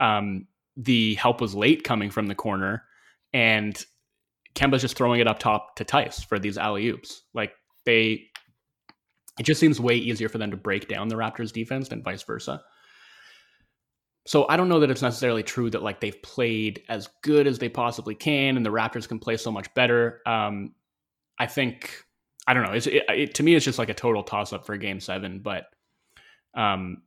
[0.00, 2.84] Um, the help was late coming from the corner,
[3.32, 3.84] and
[4.54, 7.22] Kemba's just throwing it up top to Theis for these alley oops.
[7.34, 7.52] Like
[7.84, 8.24] they,
[9.38, 12.22] it just seems way easier for them to break down the Raptors defense than vice
[12.24, 12.60] versa.
[14.28, 17.58] So I don't know that it's necessarily true that like they've played as good as
[17.58, 20.20] they possibly can, and the Raptors can play so much better.
[20.26, 20.74] Um,
[21.38, 22.04] I think
[22.46, 22.72] I don't know.
[22.72, 25.38] It's it, it, to me, it's just like a total toss up for Game Seven,
[25.38, 25.64] but
[26.52, 27.04] um,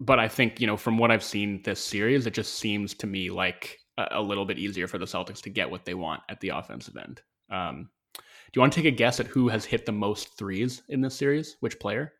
[0.00, 3.06] but I think you know from what I've seen this series, it just seems to
[3.06, 6.22] me like a, a little bit easier for the Celtics to get what they want
[6.30, 7.20] at the offensive end.
[7.50, 8.22] Um, do
[8.56, 11.14] you want to take a guess at who has hit the most threes in this
[11.14, 11.58] series?
[11.60, 12.14] Which player?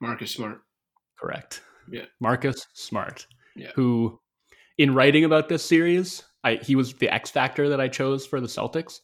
[0.00, 0.62] Marcus Smart.
[1.20, 1.60] Correct.
[1.90, 2.04] Yeah.
[2.20, 3.26] Marcus Smart.
[3.54, 3.70] Yeah.
[3.74, 4.20] Who,
[4.78, 8.40] in writing about this series, I he was the X factor that I chose for
[8.40, 9.00] the Celtics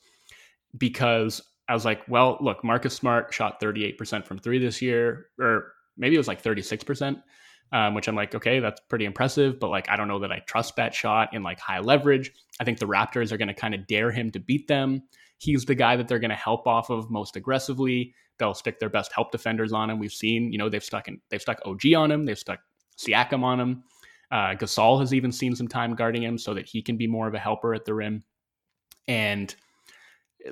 [0.76, 5.72] because I was like, well, look, Marcus Smart shot 38% from three this year, or
[5.96, 7.22] maybe it was like 36%,
[7.72, 9.60] um, which I'm like, okay, that's pretty impressive.
[9.60, 12.32] But like, I don't know that I trust that shot in like high leverage.
[12.60, 15.02] I think the Raptors are going to kind of dare him to beat them.
[15.38, 18.14] He's the guy that they're going to help off of most aggressively.
[18.38, 19.98] They'll stick their best help defenders on him.
[19.98, 22.24] We've seen, you know, they've stuck in, they've stuck OG on him.
[22.24, 22.60] They've stuck
[23.04, 23.84] Siakam on him.
[24.30, 27.28] Uh, Gasol has even seen some time guarding him so that he can be more
[27.28, 28.22] of a helper at the rim.
[29.06, 29.54] And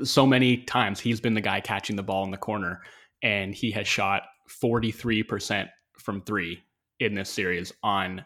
[0.04, 2.80] so many times he's been the guy catching the ball in the corner,
[3.22, 4.22] and he has shot
[4.62, 6.62] 43% from three
[6.98, 8.24] in this series on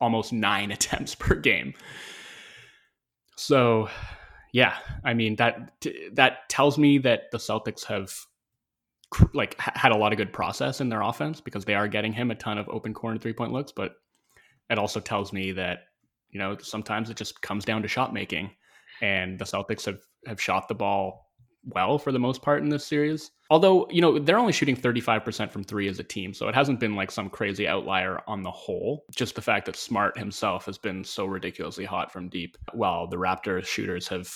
[0.00, 1.74] almost nine attempts per game.
[3.36, 3.88] So
[4.52, 5.72] yeah, I mean that
[6.12, 8.14] that tells me that the Celtics have
[9.34, 12.30] like had a lot of good process in their offense because they are getting him
[12.30, 13.96] a ton of open corner three point looks, but
[14.70, 15.84] it also tells me that
[16.30, 18.50] you know sometimes it just comes down to shot making,
[19.00, 21.32] and the Celtics have have shot the ball
[21.64, 23.30] well for the most part in this series.
[23.50, 26.32] Although, you know, they're only shooting 35% from three as a team.
[26.32, 29.04] So it hasn't been like some crazy outlier on the whole.
[29.14, 33.16] Just the fact that Smart himself has been so ridiculously hot from deep, while the
[33.16, 34.34] Raptors shooters have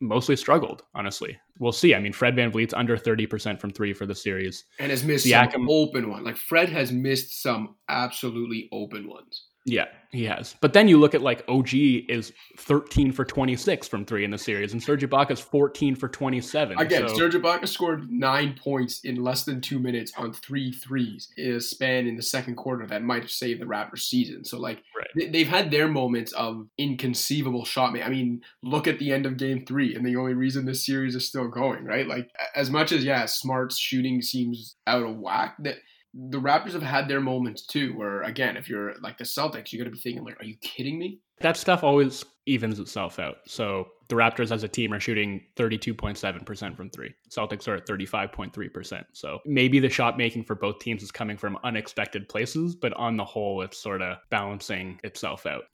[0.00, 1.38] mostly struggled, honestly.
[1.58, 1.94] We'll see.
[1.94, 4.64] I mean, Fred VanVleet's under 30% from three for the series.
[4.78, 6.24] And has missed Siakam, some open one.
[6.24, 9.45] Like Fred has missed some absolutely open ones.
[9.66, 10.54] Yeah, he has.
[10.60, 14.38] But then you look at like OG is 13 for 26 from three in the
[14.38, 16.78] series, and Serge Ibaka's 14 for 27.
[16.78, 17.16] Again, so.
[17.16, 21.60] Serge Ibaka scored nine points in less than two minutes on three threes in a
[21.60, 24.44] span in the second quarter that might have saved the Raptors season.
[24.44, 25.32] So, like, right.
[25.32, 28.00] they've had their moments of inconceivable shot.
[28.00, 31.16] I mean, look at the end of game three, and the only reason this series
[31.16, 32.06] is still going, right?
[32.06, 35.78] Like, as much as, yeah, Smart's shooting seems out of whack, that
[36.18, 39.84] the Raptors have had their moments too, where again, if you're like the Celtics, you're
[39.84, 43.38] gonna be thinking like, "Are you kidding me?" That stuff always evens itself out.
[43.46, 47.12] So the Raptors as a team are shooting 32.7% from three.
[47.28, 49.04] Celtics are at 35.3%.
[49.12, 53.16] So maybe the shot making for both teams is coming from unexpected places, but on
[53.16, 55.64] the whole, it's sort of balancing itself out.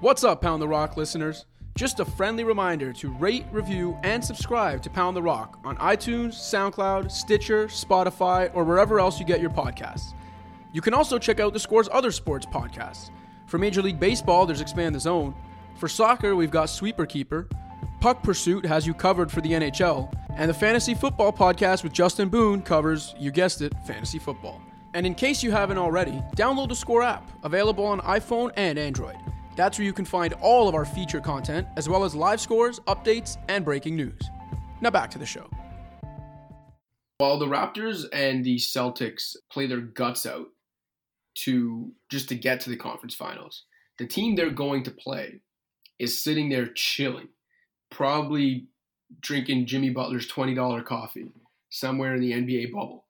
[0.00, 1.46] What's up, Pound the Rock listeners?
[1.78, 6.32] Just a friendly reminder to rate, review, and subscribe to Pound the Rock on iTunes,
[6.34, 10.12] SoundCloud, Stitcher, Spotify, or wherever else you get your podcasts.
[10.72, 13.10] You can also check out the Score's other sports podcasts.
[13.46, 15.36] For Major League Baseball, there's Expand the Zone.
[15.76, 17.48] For soccer, we've got Sweeper Keeper.
[18.00, 20.12] Puck Pursuit has you covered for the NHL.
[20.30, 24.60] And the Fantasy Football Podcast with Justin Boone covers, you guessed it, fantasy football.
[24.94, 29.16] And in case you haven't already, download the Score app, available on iPhone and Android.
[29.58, 32.78] That's where you can find all of our feature content, as well as live scores,
[32.86, 34.22] updates, and breaking news.
[34.80, 35.50] Now back to the show.
[37.18, 40.46] While the Raptors and the Celtics play their guts out
[41.38, 43.64] to just to get to the conference finals,
[43.98, 45.40] the team they're going to play
[45.98, 47.26] is sitting there chilling,
[47.90, 48.68] probably
[49.20, 51.32] drinking Jimmy Butler's $20 coffee
[51.68, 53.06] somewhere in the NBA bubble.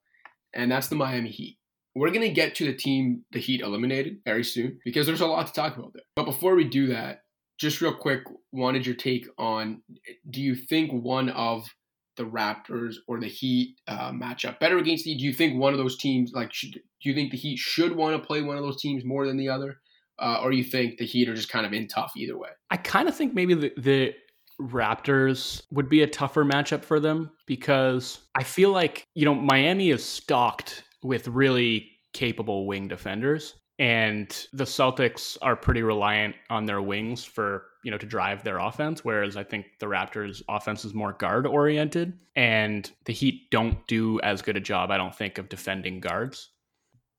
[0.55, 1.58] And that's the Miami Heat.
[1.95, 5.27] We're going to get to the team the Heat eliminated very soon because there's a
[5.27, 6.03] lot to talk about there.
[6.15, 7.23] But before we do that,
[7.59, 9.81] just real quick, wanted your take on
[10.29, 11.67] do you think one of
[12.15, 15.15] the Raptors or the Heat uh, match up better against the?
[15.15, 17.95] Do you think one of those teams like should, do you think the Heat should
[17.95, 19.79] want to play one of those teams more than the other,
[20.19, 22.49] uh, or you think the Heat are just kind of in tough either way?
[22.69, 24.13] I kind of think maybe the, the
[24.61, 29.89] Raptors would be a tougher matchup for them because I feel like you know Miami
[29.89, 33.55] is stocked with really capable wing defenders.
[33.77, 38.57] And the Celtics are pretty reliant on their wings for, you know, to drive their
[38.57, 39.05] offense.
[39.05, 42.19] Whereas I think the Raptors offense is more guard oriented.
[42.35, 46.49] And the Heat don't do as good a job, I don't think, of defending guards.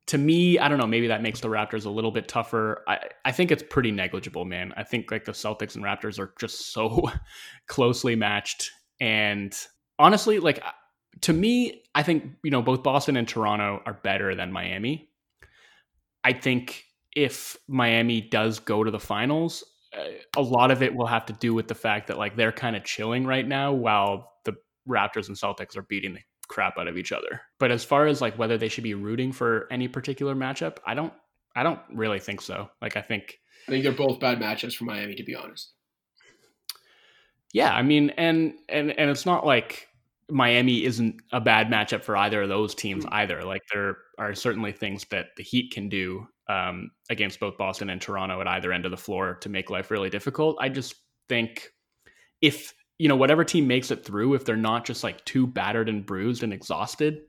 [0.09, 2.83] To me, I don't know, maybe that makes the Raptors a little bit tougher.
[2.87, 4.75] I, I think it's pretty negligible, man.
[4.77, 7.11] I think like the Celtics and Raptors are just so
[7.69, 8.71] closely matched.
[9.01, 9.57] And
[9.99, 10.62] honestly, like
[11.22, 15.09] to me, I think, you know, both Boston and Toronto are better than Miami.
[16.24, 19.64] I think if Miami does go to the finals,
[19.96, 20.04] uh,
[20.37, 22.76] a lot of it will have to do with the fact that like they're kind
[22.76, 24.54] of chilling right now while the
[24.88, 27.40] Raptors and Celtics are beating the crap out of each other.
[27.59, 30.94] But as far as like whether they should be rooting for any particular matchup, I
[30.94, 31.12] don't
[31.56, 32.70] I don't really think so.
[32.80, 35.72] Like I think I think they're both bad matchups for Miami to be honest.
[37.52, 39.88] Yeah, I mean and and and it's not like
[40.31, 43.14] Miami isn't a bad matchup for either of those teams mm-hmm.
[43.14, 43.43] either.
[43.45, 48.01] Like there are certainly things that the Heat can do um, against both Boston and
[48.01, 50.57] Toronto at either end of the floor to make life really difficult.
[50.61, 50.95] I just
[51.29, 51.71] think
[52.40, 55.88] if you know whatever team makes it through, if they're not just like too battered
[55.88, 57.21] and bruised and exhausted,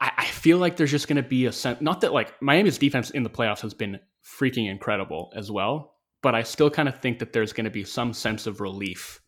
[0.00, 1.80] I, I feel like there's just going to be a sense.
[1.80, 6.34] Not that like Miami's defense in the playoffs has been freaking incredible as well, but
[6.34, 9.20] I still kind of think that there's going to be some sense of relief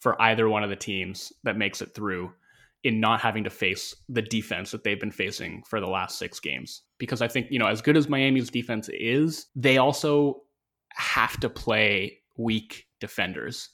[0.00, 2.32] for either one of the teams that makes it through
[2.84, 6.38] in not having to face the defense that they've been facing for the last six
[6.38, 6.82] games.
[6.98, 10.42] Because I think, you know, as good as Miami's defense is, they also
[10.92, 13.70] have to play weak defenders.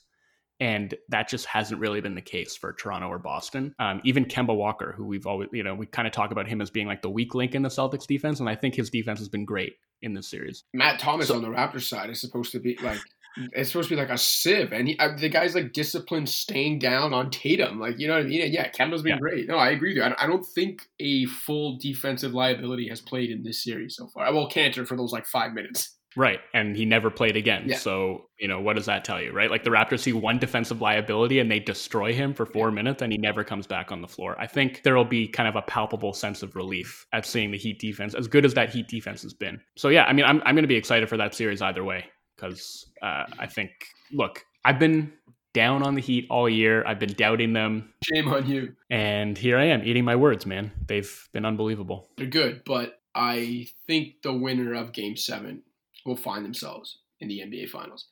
[0.59, 3.75] And that just hasn't really been the case for Toronto or Boston.
[3.77, 6.61] Um, even Kemba Walker, who we've always, you know, we kind of talk about him
[6.61, 8.39] as being like the weak link in the Celtics defense.
[8.39, 10.63] And I think his defense has been great in this series.
[10.73, 12.99] Matt Thomas so, on the Raptors side is supposed to be like
[13.37, 16.79] it's supposed to be like a sieve, and he, uh, the guy's like disciplined, staying
[16.79, 17.79] down on Tatum.
[17.79, 18.41] Like you know what I mean?
[18.41, 19.19] And yeah, Kemba's been yeah.
[19.19, 19.47] great.
[19.47, 20.03] No, I agree with you.
[20.03, 24.31] I, I, don't think a full defensive liability has played in this series so far.
[24.33, 25.91] Well, Kanter for those like five minutes.
[26.17, 27.65] Right, and he never played again.
[27.67, 27.77] Yeah.
[27.77, 29.51] So you know what does that tell you, right?
[29.51, 33.11] Like the Raptors see one defensive liability and they destroy him for four minutes, and
[33.11, 34.39] he never comes back on the floor.
[34.39, 37.57] I think there will be kind of a palpable sense of relief at seeing the
[37.57, 39.59] Heat defense, as good as that Heat defense has been.
[39.75, 42.05] So yeah, I mean, I'm I'm going to be excited for that series either way
[42.35, 43.71] because uh, I think,
[44.11, 45.13] look, I've been
[45.53, 46.85] down on the Heat all year.
[46.85, 47.93] I've been doubting them.
[48.03, 48.75] Shame on you.
[48.89, 50.71] And here I am eating my words, man.
[50.87, 52.09] They've been unbelievable.
[52.17, 55.63] They're good, but I think the winner of Game Seven
[56.05, 58.07] will find themselves in the NBA Finals.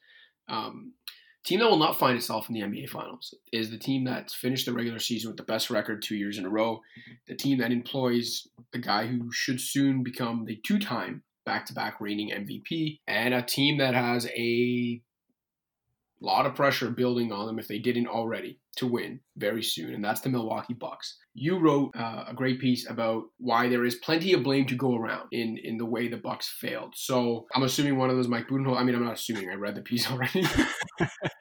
[0.47, 0.93] Um,
[1.43, 4.65] team that will not find itself in the NBA Finals is the team that's finished
[4.65, 6.81] the regular season with the best record two years in a row.
[7.27, 11.99] The team that employs the guy who should soon become the two-time back to back
[11.99, 15.01] reigning MVP, and a team that has a
[16.23, 20.03] lot of pressure building on them if they didn't already to win very soon, and
[20.03, 21.17] that's the Milwaukee Bucks.
[21.35, 24.95] You wrote uh, a great piece about why there is plenty of blame to go
[24.95, 26.93] around in in the way the Bucks failed.
[26.95, 28.77] So I'm assuming one of those Mike Budenholzer.
[28.77, 29.49] I mean, I'm not assuming.
[29.49, 30.45] I read the piece already.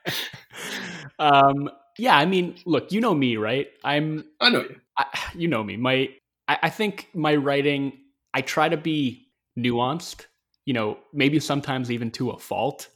[1.19, 3.69] um, yeah, I mean, look, you know me, right?
[3.85, 4.25] I'm.
[4.41, 4.77] I know you.
[4.99, 5.77] I, you know me.
[5.77, 6.09] My,
[6.49, 7.93] I, I think my writing.
[8.35, 10.27] I try to be nuanced,
[10.65, 12.89] you know, maybe sometimes even to a fault.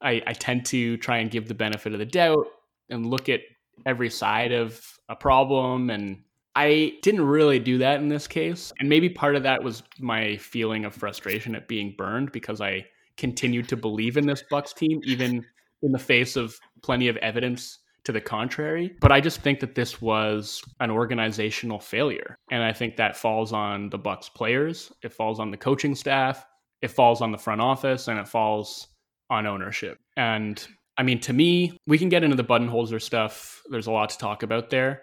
[0.00, 2.46] I, I tend to try and give the benefit of the doubt
[2.90, 3.40] and look at
[3.86, 5.90] every side of a problem.
[5.90, 6.22] And
[6.54, 8.72] I didn't really do that in this case.
[8.78, 12.86] And maybe part of that was my feeling of frustration at being burned because I
[13.16, 15.44] continued to believe in this Bucks team, even
[15.82, 18.94] in the face of plenty of evidence to the contrary.
[19.00, 22.36] But I just think that this was an organizational failure.
[22.50, 26.46] And I think that falls on the Bucks players, it falls on the coaching staff,
[26.82, 28.88] it falls on the front office, and it falls
[29.30, 29.98] on ownership.
[30.16, 30.64] And
[30.96, 33.62] I mean, to me, we can get into the Budenholzer stuff.
[33.70, 35.02] There's a lot to talk about there.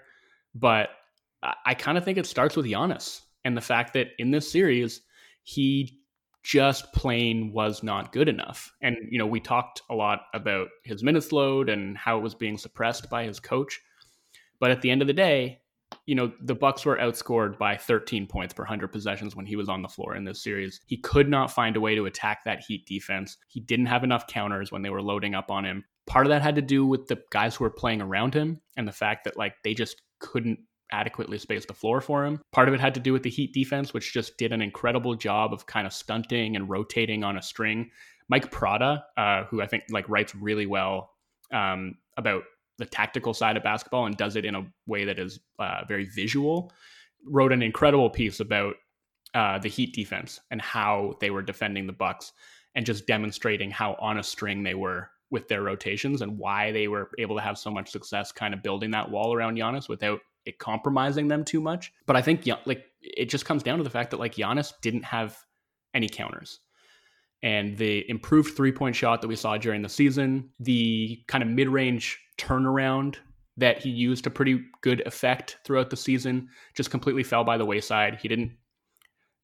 [0.54, 0.90] But
[1.66, 5.02] I kind of think it starts with Giannis and the fact that in this series,
[5.44, 6.01] he
[6.44, 8.74] just plain was not good enough.
[8.82, 12.36] And, you know, we talked a lot about his minutes load and how it was
[12.36, 13.80] being suppressed by his coach.
[14.60, 15.62] But at the end of the day,
[16.06, 19.70] you know, the Bucks were outscored by 13 points per 100 possessions when he was
[19.70, 20.82] on the floor in this series.
[20.88, 23.38] He could not find a way to attack that Heat defense.
[23.48, 25.84] He didn't have enough counters when they were loading up on him.
[26.08, 28.88] Part of that had to do with the guys who were playing around him and
[28.88, 30.60] the fact that like they just couldn't
[30.92, 32.42] adequately space the floor for him.
[32.52, 35.16] Part of it had to do with the Heat defense, which just did an incredible
[35.16, 37.90] job of kind of stunting and rotating on a string.
[38.30, 41.12] Mike Prada, uh, who I think like writes really well
[41.52, 42.44] um, about
[42.78, 46.06] the tactical side of basketball and does it in a way that is uh, very
[46.06, 46.72] visual,
[47.26, 48.76] wrote an incredible piece about
[49.34, 52.34] uh, the Heat defense and how they were defending the Bucks
[52.76, 56.88] and just demonstrating how on a string they were with their rotations and why they
[56.88, 60.20] were able to have so much success kind of building that wall around Giannis without
[60.46, 61.94] it compromising them too much.
[62.06, 65.06] But I think like it just comes down to the fact that like Giannis didn't
[65.06, 65.38] have
[65.94, 66.60] any counters.
[67.44, 71.50] And the improved three point shot that we saw during the season, the kind of
[71.50, 73.16] mid range turnaround
[73.58, 77.66] that he used to pretty good effect throughout the season, just completely fell by the
[77.66, 78.20] wayside.
[78.22, 78.52] He didn't,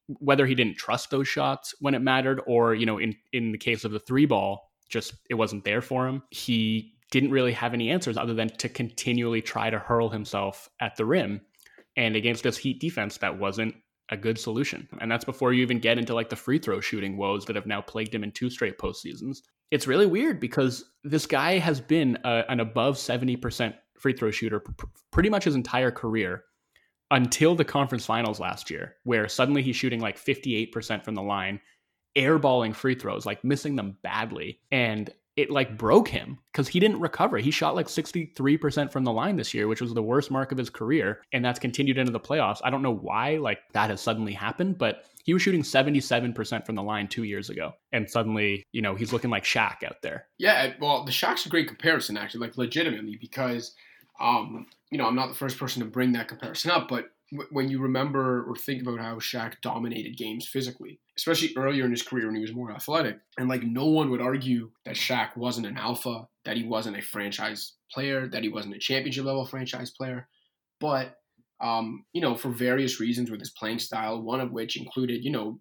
[0.07, 3.57] whether he didn't trust those shots when it mattered, or, you know, in, in the
[3.57, 6.23] case of the three ball, just it wasn't there for him.
[6.29, 10.95] He didn't really have any answers other than to continually try to hurl himself at
[10.95, 11.41] the rim.
[11.95, 13.75] And against this Heat defense, that wasn't
[14.09, 14.87] a good solution.
[14.99, 17.65] And that's before you even get into like the free throw shooting woes that have
[17.65, 19.39] now plagued him in two straight postseasons.
[19.71, 24.61] It's really weird because this guy has been a, an above 70% free throw shooter
[24.61, 26.43] pr- pretty much his entire career
[27.11, 31.59] until the conference finals last year, where suddenly he's shooting like 58% from the line,
[32.17, 34.59] airballing free throws, like missing them badly.
[34.71, 37.37] And it like broke him because he didn't recover.
[37.37, 40.57] He shot like 63% from the line this year, which was the worst mark of
[40.57, 41.21] his career.
[41.31, 42.59] And that's continued into the playoffs.
[42.63, 46.73] I don't know why like that has suddenly happened, but he was shooting 77% from
[46.73, 47.73] the line two years ago.
[47.91, 50.25] And suddenly, you know, he's looking like Shaq out there.
[50.39, 53.75] Yeah, well, the Shaq's a great comparison, actually, like legitimately, because,
[54.19, 57.09] um, you know, I'm not the first person to bring that comparison up, but
[57.51, 62.03] when you remember or think about how Shaq dominated games physically, especially earlier in his
[62.03, 65.67] career when he was more athletic, and like no one would argue that Shaq wasn't
[65.67, 69.91] an alpha, that he wasn't a franchise player, that he wasn't a championship level franchise
[69.91, 70.27] player,
[70.79, 71.15] but
[71.59, 75.31] um, you know, for various reasons with his playing style, one of which included, you
[75.31, 75.59] know,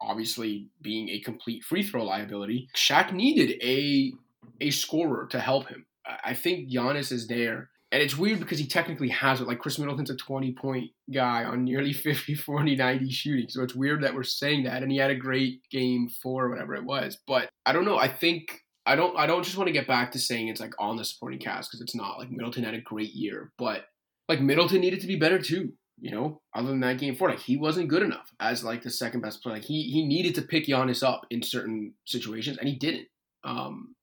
[0.00, 4.12] obviously being a complete free throw liability, Shaq needed a
[4.60, 5.86] a scorer to help him.
[6.24, 9.48] I think Giannis is there and it's weird because he technically has it.
[9.48, 13.48] Like Khris Middleton's a 20 point guy on nearly 50, 40, 90 shooting.
[13.48, 14.82] So it's weird that we're saying that.
[14.82, 17.16] And he had a great game four, whatever it was.
[17.26, 17.96] But I don't know.
[17.96, 20.74] I think I don't I don't just want to get back to saying it's like
[20.78, 22.18] on the supporting cast because it's not.
[22.18, 23.86] Like Middleton had a great year, but
[24.28, 25.72] like Middleton needed to be better too.
[25.98, 28.90] You know, other than that game four, like he wasn't good enough as like the
[28.90, 29.54] second best player.
[29.54, 33.08] Like he he needed to pick Giannis up in certain situations, and he didn't.
[33.42, 33.94] Um,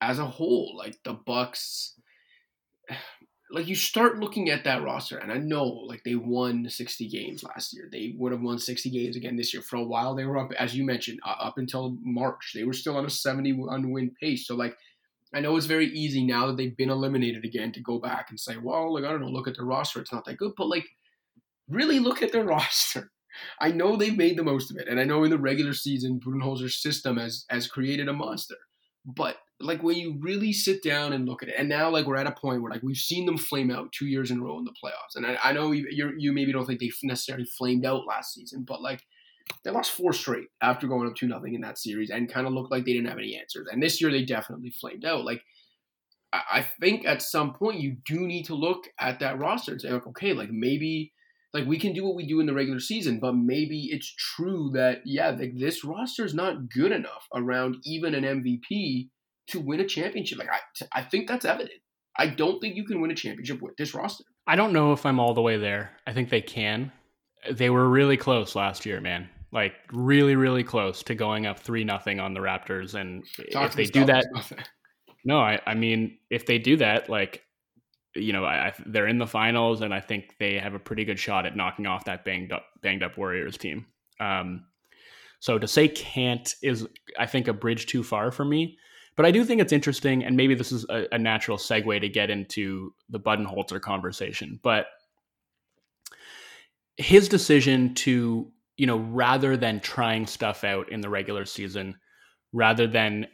[0.00, 1.94] as a whole, like the Bucks
[3.52, 7.42] like you start looking at that roster, and I know like they won 60 games
[7.42, 7.88] last year.
[7.90, 9.62] They would have won 60 games again this year.
[9.62, 12.52] For a while, they were up, as you mentioned, uh, up until March.
[12.54, 14.46] They were still on a 71 win pace.
[14.46, 14.76] So like,
[15.34, 18.38] I know it's very easy now that they've been eliminated again to go back and
[18.38, 20.52] say, well, like I don't know, look at their roster, it's not that good.
[20.56, 20.86] But like,
[21.68, 23.10] really look at their roster.
[23.60, 26.20] I know they've made the most of it, and I know in the regular season,
[26.20, 28.56] Budenholzer's system has has created a monster.
[29.06, 32.16] But like when you really sit down and look at it, and now like we're
[32.16, 34.58] at a point where like we've seen them flame out two years in a row
[34.58, 35.86] in the playoffs, and I, I know you
[36.16, 39.02] you maybe don't think they necessarily flamed out last season, but like
[39.64, 42.52] they lost four straight after going up two nothing in that series, and kind of
[42.52, 43.68] looked like they didn't have any answers.
[43.70, 45.24] And this year they definitely flamed out.
[45.24, 45.42] Like
[46.32, 49.90] I think at some point you do need to look at that roster and say
[49.90, 51.12] like, okay, like maybe
[51.52, 54.70] like we can do what we do in the regular season, but maybe it's true
[54.74, 59.08] that yeah, like this roster is not good enough around even an MVP
[59.50, 60.38] to win a championship.
[60.38, 61.80] Like I, I think that's evident.
[62.16, 64.24] I don't think you can win a championship with this roster.
[64.46, 65.92] I don't know if I'm all the way there.
[66.06, 66.92] I think they can.
[67.50, 69.28] They were really close last year, man.
[69.52, 72.94] Like really, really close to going up three nothing on the Raptors.
[72.94, 74.26] And Talk if they do that,
[75.24, 77.42] no, I, I mean, if they do that, like
[78.14, 81.18] you know, I, they're in the finals, and I think they have a pretty good
[81.18, 83.86] shot at knocking off that banged up, banged up Warriors team.
[84.18, 84.64] Um,
[85.38, 86.86] so to say can't is,
[87.18, 88.78] I think, a bridge too far for me.
[89.20, 92.08] But I do think it's interesting, and maybe this is a, a natural segue to
[92.08, 94.58] get into the Budenholzer conversation.
[94.62, 94.86] But
[96.96, 101.96] his decision to, you know, rather than trying stuff out in the regular season,
[102.54, 103.26] rather than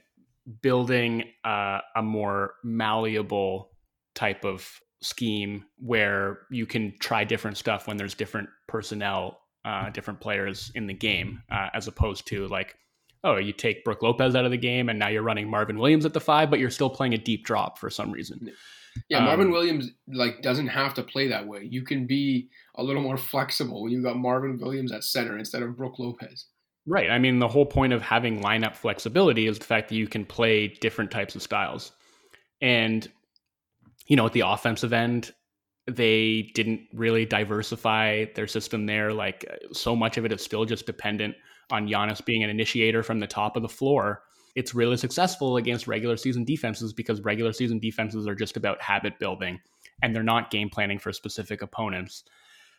[0.60, 3.70] building uh, a more malleable
[4.16, 4.68] type of
[5.02, 10.88] scheme where you can try different stuff when there's different personnel, uh, different players in
[10.88, 12.74] the game, uh, as opposed to like
[13.26, 16.06] oh, you take Brook Lopez out of the game and now you're running Marvin Williams
[16.06, 18.52] at the five, but you're still playing a deep drop for some reason.
[19.08, 21.66] Yeah, Marvin um, Williams like doesn't have to play that way.
[21.68, 25.62] You can be a little more flexible when you've got Marvin Williams at center instead
[25.62, 26.46] of Brook Lopez.
[26.86, 27.10] Right.
[27.10, 30.24] I mean, the whole point of having lineup flexibility is the fact that you can
[30.24, 31.92] play different types of styles.
[32.62, 33.06] And,
[34.06, 35.32] you know, at the offensive end,
[35.90, 39.12] they didn't really diversify their system there.
[39.12, 41.34] Like, so much of it is still just dependent
[41.70, 44.22] on Giannis being an initiator from the top of the floor,
[44.54, 49.18] it's really successful against regular season defenses because regular season defenses are just about habit
[49.18, 49.60] building
[50.02, 52.24] and they're not game planning for specific opponents.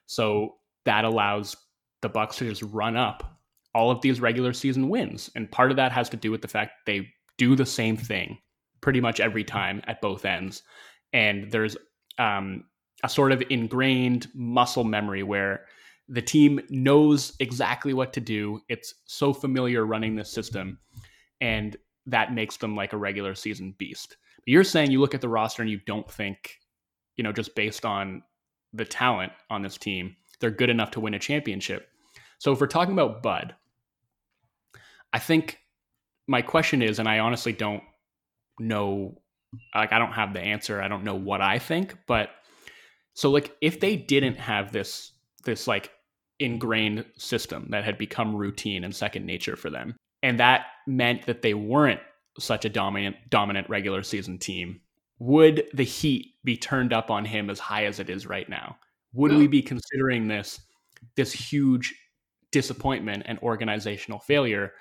[0.08, 1.56] So that allows
[2.02, 3.40] the Bucks to just run up
[3.76, 5.30] all of these regular season wins.
[5.36, 7.08] And part of that has to do with the fact they
[7.38, 8.40] do the same thing
[8.82, 10.64] pretty much every time at both ends.
[11.14, 11.78] And there's
[12.18, 12.64] um,
[13.04, 15.66] a sort of ingrained muscle memory where
[16.10, 18.62] the team knows exactly what to do.
[18.70, 20.80] It's so familiar running this system,
[21.42, 24.16] and that makes them like a regular season beast.
[24.38, 26.56] But you're saying you look at the roster and you don't think,
[27.18, 28.24] you know, just based on
[28.74, 31.90] the talent on this team, they're good enough to win a championship.
[32.40, 33.56] So if we're talking about Bud,
[35.12, 35.60] I think
[36.28, 37.84] my question is, and I honestly don't
[38.60, 39.22] know,
[39.74, 40.82] like, I don't have the answer.
[40.82, 42.30] I don't know what I think, but
[43.14, 45.12] so like if they didn't have this
[45.44, 45.90] this like
[46.40, 49.96] ingrained system that had become routine and second nature for them.
[50.24, 52.02] And that meant that they weren't
[52.40, 54.82] such a dominant dominant regular season team.
[55.20, 58.78] Would the heat be turned up on him as high as it is right now?
[59.14, 59.40] Would no.
[59.40, 60.60] we be considering this
[61.16, 61.96] this huge
[62.52, 64.74] disappointment and organizational failure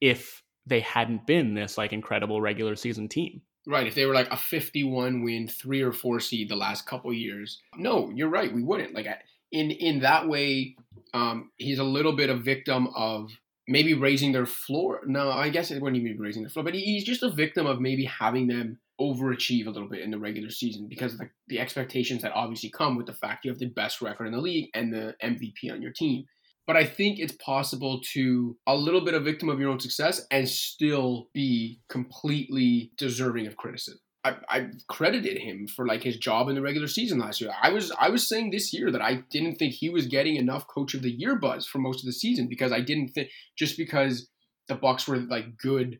[0.00, 3.42] if they hadn't been this like incredible regular season team?
[3.66, 3.86] Right.
[3.86, 7.60] If they were like a 51 win, three or four seed the last couple years,
[7.76, 8.52] no, you're right.
[8.52, 8.94] We wouldn't.
[8.94, 9.06] Like
[9.52, 10.76] in in that way,
[11.14, 13.30] um, he's a little bit a victim of
[13.68, 15.00] maybe raising their floor.
[15.06, 17.66] No, I guess it wouldn't even be raising the floor, but he's just a victim
[17.66, 21.30] of maybe having them overachieve a little bit in the regular season because of the,
[21.48, 24.40] the expectations that obviously come with the fact you have the best record in the
[24.40, 26.24] league and the MVP on your team.
[26.66, 30.26] But I think it's possible to a little bit a victim of your own success
[30.30, 34.00] and still be completely deserving of criticism.
[34.24, 37.52] I, I credited him for like his job in the regular season last year.
[37.62, 40.66] I was I was saying this year that I didn't think he was getting enough
[40.66, 43.76] coach of the year buzz for most of the season because I didn't think just
[43.76, 44.28] because
[44.68, 45.98] the Bucks were like good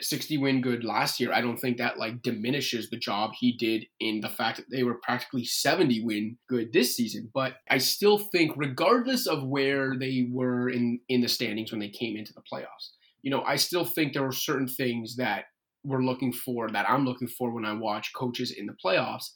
[0.00, 3.86] 60 win good last year, I don't think that like diminishes the job he did
[3.98, 7.30] in the fact that they were practically 70 win good this season.
[7.34, 11.88] But I still think, regardless of where they were in in the standings when they
[11.88, 12.90] came into the playoffs,
[13.22, 15.46] you know, I still think there were certain things that
[15.84, 19.30] we're looking for that I'm looking for when I watch coaches in the playoffs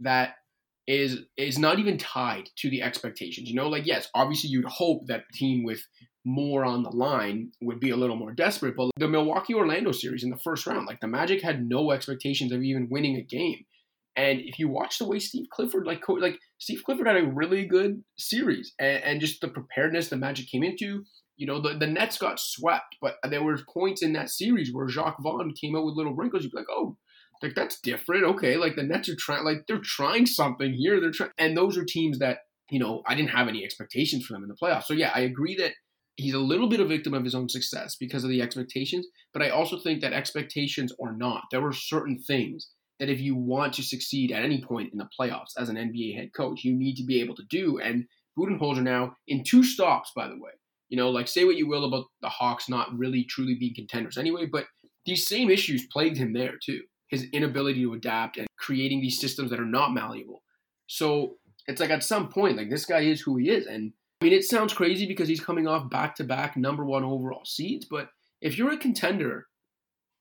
[0.00, 0.34] that
[0.86, 3.48] is is not even tied to the expectations.
[3.48, 5.82] You know, like yes, obviously you'd hope that the team with
[6.24, 8.74] more on the line would be a little more desperate.
[8.76, 12.52] But the Milwaukee Orlando series in the first round, like the Magic had no expectations
[12.52, 13.64] of even winning a game.
[14.16, 17.66] And if you watch the way Steve Clifford, like like Steve Clifford had a really
[17.66, 21.04] good series, and, and just the preparedness the Magic came into,
[21.38, 24.86] you know, the, the Nets got swept, but there were points in that series where
[24.86, 26.42] Jacque Vaughn came out with little wrinkles.
[26.42, 26.96] You'd be like, oh,
[27.42, 28.24] like that's different.
[28.24, 31.00] Okay, like the Nets are trying, like they're trying something here.
[31.00, 32.38] They're trying, and those are teams that
[32.70, 34.84] you know I didn't have any expectations for them in the playoffs.
[34.84, 35.74] So yeah, I agree that
[36.16, 39.06] he's a little bit a victim of his own success because of the expectations.
[39.32, 43.36] But I also think that expectations or not, there were certain things that if you
[43.36, 46.74] want to succeed at any point in the playoffs as an NBA head coach, you
[46.74, 47.78] need to be able to do.
[47.78, 50.50] And Budenholzer now in two stops, by the way.
[50.88, 54.16] You know, like say what you will about the Hawks not really truly being contenders
[54.16, 54.66] anyway, but
[55.04, 56.80] these same issues plagued him there too.
[57.08, 60.42] His inability to adapt and creating these systems that are not malleable.
[60.86, 61.36] So
[61.66, 63.66] it's like at some point, like this guy is who he is.
[63.66, 67.04] And I mean, it sounds crazy because he's coming off back to back number one
[67.04, 68.08] overall seeds, but
[68.40, 69.46] if you're a contender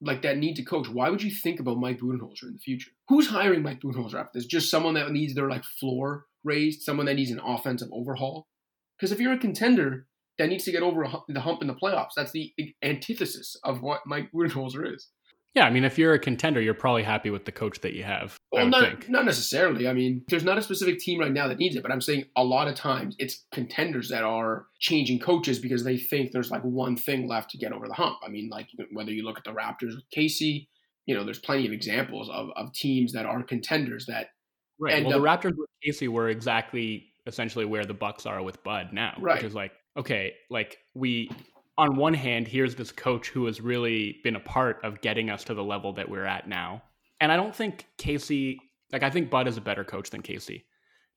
[0.01, 2.91] like that need to coach, why would you think about Mike Budenholzer in the future?
[3.07, 4.45] Who's hiring Mike Budenholzer after this?
[4.45, 8.47] Just someone that needs their like floor raised, someone that needs an offensive overhaul?
[8.97, 10.05] Because if you're a contender,
[10.37, 12.11] that needs to get over the hump in the playoffs.
[12.15, 15.09] That's the antithesis of what Mike Budenholzer is.
[15.57, 18.03] Yeah, I mean, if you're a contender, you're probably happy with the coach that you
[18.03, 18.37] have.
[18.51, 19.09] Well, not, think.
[19.09, 19.87] not necessarily.
[19.87, 22.25] I mean, there's not a specific team right now that needs it, but I'm saying
[22.35, 26.61] a lot of times it's contenders that are changing coaches because they think there's like
[26.61, 28.17] one thing left to get over the hump.
[28.23, 30.69] I mean, like whether you look at the Raptors with Casey,
[31.07, 34.27] you know, there's plenty of examples of, of teams that are contenders that.
[34.79, 35.03] Right.
[35.03, 38.89] Well, up, the Raptors with Casey were exactly essentially where the Bucks are with Bud
[38.93, 39.37] now, right.
[39.37, 41.29] which is like okay, like we
[41.77, 45.43] on one hand, here's this coach who has really been a part of getting us
[45.43, 46.81] to the level that we're at now.
[47.19, 48.59] And I don't think Casey,
[48.91, 50.65] like I think Bud is a better coach than Casey.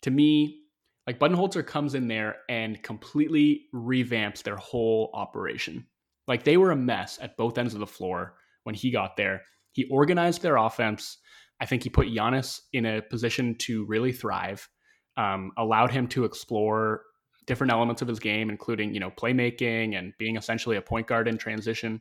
[0.03, 0.61] To me,
[1.07, 5.87] like Budenholzer comes in there and completely revamps their whole operation.
[6.28, 9.43] Like they were a mess at both ends of the floor when he got there.
[9.72, 11.18] He organized their offense.
[11.61, 14.68] I think he put Giannis in a position to really thrive,
[15.16, 17.03] um, allowed him to explore
[17.51, 21.26] different elements of his game, including you know playmaking and being essentially a point guard
[21.26, 22.01] in transition,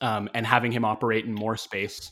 [0.00, 2.10] um, and having him operate in more space.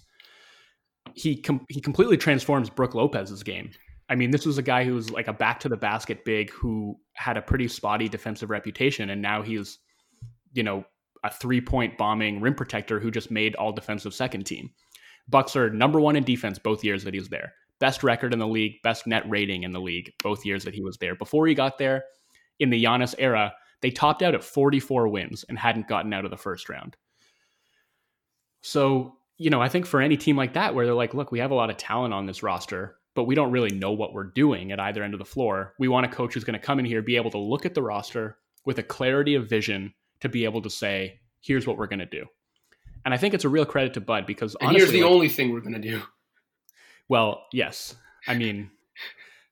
[1.14, 3.72] He com- he completely transforms Brook Lopez's game.
[4.08, 6.50] I mean, this was a guy who was like a back to the basket big
[6.50, 9.80] who had a pretty spotty defensive reputation, and now he's
[10.52, 10.84] you know
[11.24, 14.70] a three point bombing rim protector who just made all defensive second team.
[15.28, 17.54] Bucks are number one in defense both years that he's there
[17.84, 20.80] best record in the league, best net rating in the league both years that he
[20.80, 21.14] was there.
[21.14, 22.04] Before he got there,
[22.58, 26.30] in the Giannis era, they topped out at 44 wins and hadn't gotten out of
[26.30, 26.96] the first round.
[28.62, 31.40] So, you know, I think for any team like that, where they're like, look, we
[31.40, 34.32] have a lot of talent on this roster, but we don't really know what we're
[34.32, 35.74] doing at either end of the floor.
[35.78, 37.74] We want a coach who's going to come in here, be able to look at
[37.74, 41.88] the roster with a clarity of vision to be able to say, here's what we're
[41.88, 42.24] going to do.
[43.04, 45.28] And I think it's a real credit to Bud because and here's the like, only
[45.28, 46.00] thing we're going to do.
[47.08, 47.96] Well, yes.
[48.26, 48.70] I mean,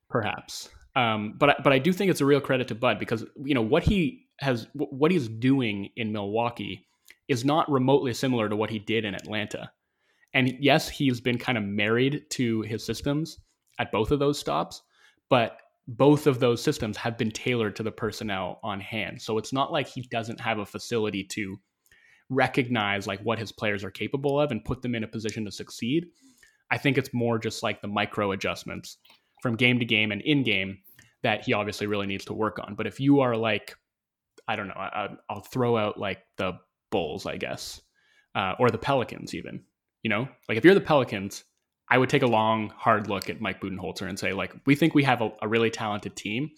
[0.09, 0.69] perhaps.
[0.95, 3.63] Um, but but I do think it's a real credit to Bud because you know
[3.63, 6.87] what he has what he's doing in Milwaukee
[7.29, 9.71] is not remotely similar to what he did in Atlanta.
[10.35, 13.39] And yes, he's been kind of married to his systems
[13.79, 14.83] at both of those stops,
[15.29, 19.21] but both of those systems have been tailored to the personnel on hand.
[19.21, 21.59] So it's not like he doesn't have a facility to
[22.29, 25.53] recognize like what his players are capable of and put them in a position to
[25.53, 26.07] succeed.
[26.73, 28.97] I think it's more just like the micro adjustments
[29.43, 30.79] from game to game and in game
[31.23, 32.75] that he obviously really needs to work on.
[32.75, 33.77] But if you are like,
[34.49, 36.55] I don't know, I, will throw out like the
[36.91, 37.81] Bulls, I guess,
[38.35, 39.63] uh, or the Pelicans, even.
[40.03, 41.45] You know, like if you're the Pelicans,
[41.91, 44.95] I would take a long, hard look at Mike Budenholzer and say, like, we think
[44.95, 46.51] we have a, a really talented team.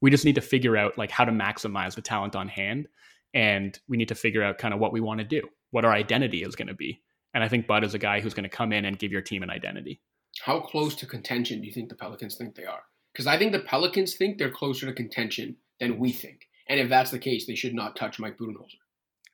[0.00, 2.86] We just need to figure out like how to maximize the talent on hand,
[3.34, 5.42] and we need to figure out kind of what we want to do,
[5.72, 7.02] what our identity is going to be.
[7.34, 9.20] And I think Bud is a guy who's going to come in and give your
[9.20, 10.00] team an identity.
[10.42, 12.82] How close to contention do you think the Pelicans think they are?
[13.12, 16.48] Because I think the Pelicans think they're closer to contention than we think.
[16.68, 18.78] And if that's the case, they should not touch Mike Budenholzer.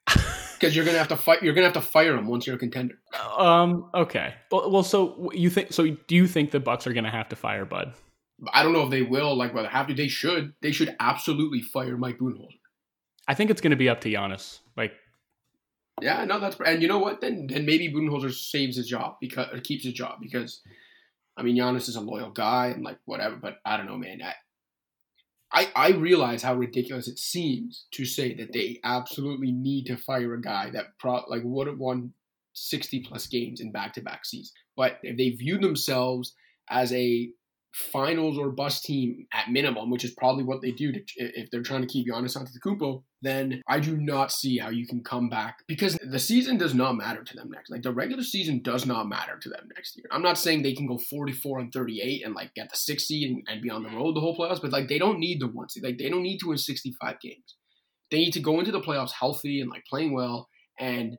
[0.55, 1.43] Because you're gonna have to fight.
[1.43, 2.95] You're gonna have to fire him once you're a contender.
[3.37, 3.91] Um.
[3.93, 4.35] Okay.
[4.51, 4.71] Well.
[4.71, 4.83] Well.
[4.85, 5.73] So you think?
[5.73, 7.93] So do you think the Bucks are gonna have to fire Bud?
[8.53, 9.37] I don't know if they will.
[9.37, 9.95] Like whether have to.
[9.95, 10.55] They should.
[10.63, 12.61] They should absolutely fire Mike Budenholzer.
[13.29, 14.61] I think it's gonna be up to Giannis.
[16.03, 16.25] Yeah.
[16.25, 16.41] No.
[16.41, 17.21] That's and you know what?
[17.21, 20.61] Then then maybe Budenholzer saves his job because or keeps his job because.
[21.37, 24.21] I mean, Giannis is a loyal guy and like whatever, but I don't know, man.
[24.23, 24.35] I,
[25.55, 30.35] I, I realize how ridiculous it seems to say that they absolutely need to fire
[30.35, 32.13] a guy that pro, like would have won
[32.55, 34.53] 60 plus games in back to back seasons.
[34.77, 36.35] But if they view themselves
[36.71, 37.31] as a
[37.75, 41.63] finals or bust team at minimum, which is probably what they do to, if they're
[41.63, 45.59] trying to keep Giannis Antetokounmpo, then I do not see how you can come back
[45.67, 47.71] because the season does not matter to them next.
[47.71, 50.07] Like the regular season does not matter to them next year.
[50.13, 53.31] I'm not saying they can go 44 and 38 and like get the six seed
[53.31, 55.49] and, and be on the road the whole playoffs, but like they don't need the
[55.49, 55.83] one seed.
[55.83, 57.57] Like they don't need to win 65 games.
[58.11, 60.49] They need to go into the playoffs healthy and like playing well
[60.79, 61.17] and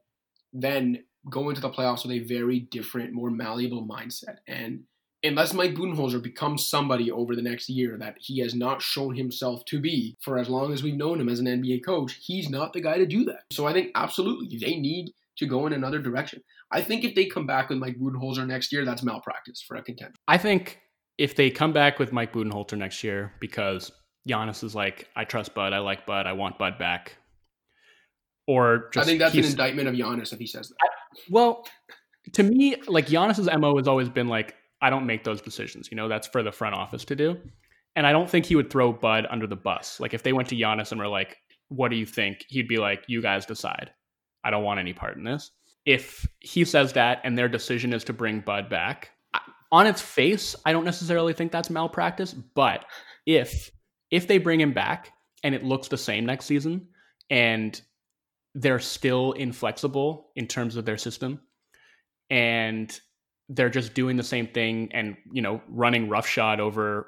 [0.53, 0.99] then
[1.29, 4.37] go into the playoffs with a very different, more malleable mindset.
[4.47, 4.83] And
[5.25, 9.65] unless Mike Budenholzer becomes somebody over the next year that he has not shown himself
[9.65, 12.73] to be for as long as we've known him as an NBA coach, he's not
[12.73, 13.43] the guy to do that.
[13.51, 16.41] So I think absolutely they need to go in another direction.
[16.71, 19.81] I think if they come back with Mike Budenholzer next year, that's malpractice for a
[19.81, 20.15] contender.
[20.27, 20.79] I think
[21.17, 23.91] if they come back with Mike Budenholzer next year because
[24.27, 27.17] Giannis is like, I trust Bud, I like Bud, I want Bud back.
[28.47, 30.75] Or just, I think that's an indictment of Giannis if he says that.
[30.81, 30.87] I,
[31.29, 31.65] well,
[32.33, 34.55] to me, like Giannis's MO has always been like,
[34.85, 35.89] I don't make those decisions.
[35.89, 37.41] You know, that's for the front office to do.
[37.95, 39.99] And I don't think he would throw Bud under the bus.
[39.99, 41.37] Like if they went to Giannis and were like,
[41.69, 43.89] "What do you think?" He'd be like, "You guys decide.
[44.43, 45.49] I don't want any part in this."
[45.87, 49.09] If he says that and their decision is to bring Bud back,
[49.71, 52.33] on its face, I don't necessarily think that's malpractice.
[52.33, 52.85] But
[53.25, 53.71] if
[54.11, 55.13] if they bring him back
[55.43, 56.89] and it looks the same next season
[57.31, 57.81] and
[58.53, 61.41] they're still inflexible in terms of their system
[62.29, 62.99] and
[63.49, 67.07] they're just doing the same thing and you know running roughshod over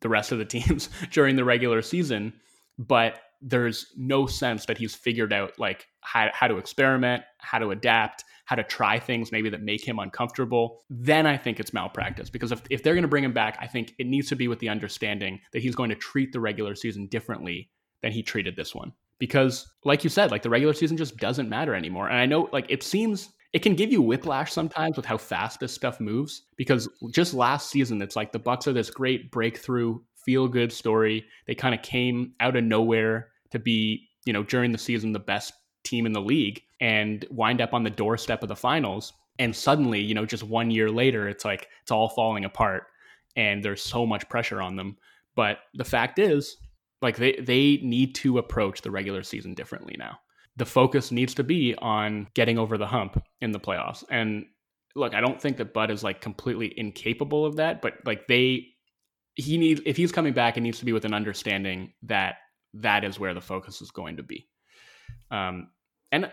[0.00, 2.32] the rest of the teams during the regular season
[2.78, 7.70] but there's no sense that he's figured out like how, how to experiment how to
[7.70, 10.80] adapt how to try things maybe that make him uncomfortable.
[10.90, 13.66] Then i think it's malpractice because if, if they're going to bring him back i
[13.66, 16.74] think it needs to be with the understanding that he's going to treat the regular
[16.74, 17.70] season differently
[18.02, 21.48] than he treated this one because like you said like the regular season just doesn't
[21.48, 22.08] matter anymore.
[22.08, 25.60] And i know like it seems it can give you whiplash sometimes with how fast
[25.60, 29.98] this stuff moves because just last season it's like the bucks are this great breakthrough
[30.24, 31.24] feel good story.
[31.46, 35.18] They kind of came out of nowhere to be you know during the season the
[35.18, 35.52] best
[35.84, 39.12] team in the league and wind up on the doorstep of the finals.
[39.38, 42.84] And suddenly you know just one year later it's like it's all falling apart
[43.36, 44.96] and there's so much pressure on them.
[45.34, 46.56] But the fact is
[47.00, 50.18] like they they need to approach the regular season differently now
[50.56, 54.04] the focus needs to be on getting over the hump in the playoffs.
[54.10, 54.44] And
[54.94, 58.66] look, I don't think that Bud is like completely incapable of that, but like they,
[59.34, 62.36] he needs, if he's coming back, it needs to be with an understanding that
[62.74, 64.46] that is where the focus is going to be.
[65.30, 65.68] Um,
[66.10, 66.30] and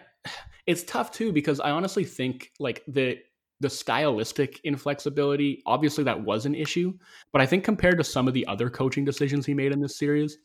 [0.67, 3.19] it's tough too, because I honestly think like the,
[3.61, 6.93] the stylistic inflexibility, obviously that was an issue,
[7.31, 9.97] but I think compared to some of the other coaching decisions he made in this
[9.97, 10.37] series,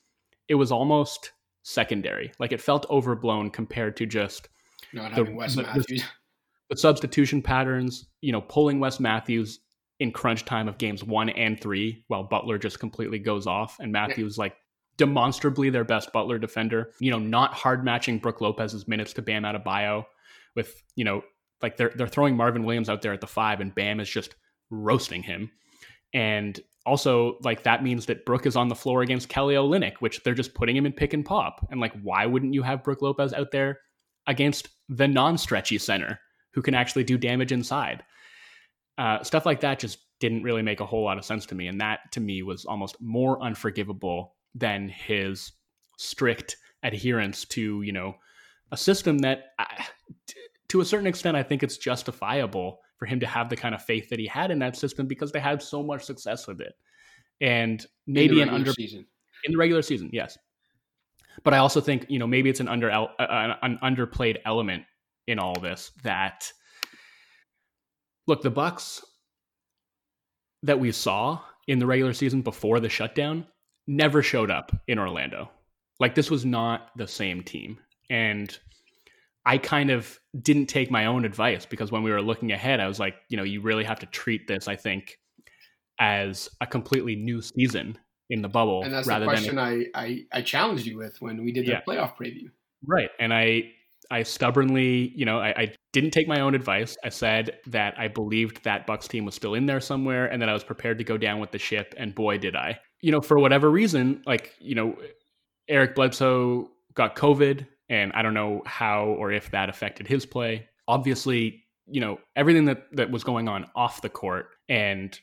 [0.48, 1.32] it was almost
[1.64, 2.30] secondary.
[2.38, 4.48] Like it felt overblown compared to just
[4.92, 5.86] not the, Wes Matthews.
[5.86, 6.04] The,
[6.70, 9.60] the substitution patterns, you know, pulling Wes Matthews
[9.98, 13.90] in crunch time of games one and three, while Butler just completely goes off, and
[13.90, 14.54] Matthews like
[14.96, 16.92] demonstrably their best Butler defender.
[17.00, 20.04] You know, not hard matching Brook Lopez's minutes to Bam Adebayo
[20.54, 21.22] with you know
[21.62, 24.36] like they're they're throwing Marvin Williams out there at the five, and Bam is just
[24.70, 25.50] roasting him.
[26.12, 30.22] And also like that means that Brook is on the floor against Kelly Olynyk, which
[30.22, 31.66] they're just putting him in pick and pop.
[31.70, 33.80] And like, why wouldn't you have Brook Lopez out there
[34.26, 36.20] against the non-stretchy center
[36.52, 38.04] who can actually do damage inside?
[38.98, 41.66] Uh, stuff like that just didn't really make a whole lot of sense to me.
[41.66, 45.52] And that to me was almost more unforgivable than his
[45.98, 48.14] strict adherence to, you know,
[48.70, 49.86] a system that I,
[50.68, 53.82] to a certain extent, I think it's justifiable for him to have the kind of
[53.82, 56.72] faith that he had in that system because they had so much success with it.
[57.42, 59.04] And maybe an under season
[59.44, 60.38] in the regular season, yes.
[61.42, 64.84] But I also think you know maybe it's an under uh, an underplayed element
[65.26, 66.50] in all this that
[68.26, 69.04] look the Bucks
[70.62, 73.46] that we saw in the regular season before the shutdown
[73.86, 75.50] never showed up in Orlando.
[76.00, 77.78] Like this was not the same team.
[78.08, 78.56] And
[79.46, 82.88] I kind of didn't take my own advice because when we were looking ahead, I
[82.88, 85.18] was like, you know, you really have to treat this, I think,
[86.00, 87.98] as a completely new season
[88.30, 88.82] in the bubble.
[88.82, 91.82] And that's the question I, I, I challenged you with when we did the yeah.
[91.86, 92.50] playoff preview.
[92.86, 93.10] Right.
[93.18, 93.72] And I
[94.10, 96.96] I stubbornly, you know, I, I, didn't take my own advice.
[97.04, 100.48] I said that I believed that Bucks team was still in there somewhere and that
[100.48, 101.94] I was prepared to go down with the ship.
[101.96, 102.80] And boy, did I.
[103.00, 104.96] You know, for whatever reason, like, you know,
[105.68, 110.68] Eric Bledsoe got COVID, and I don't know how or if that affected his play.
[110.88, 115.18] Obviously, you know, everything that, that was going on off the court and,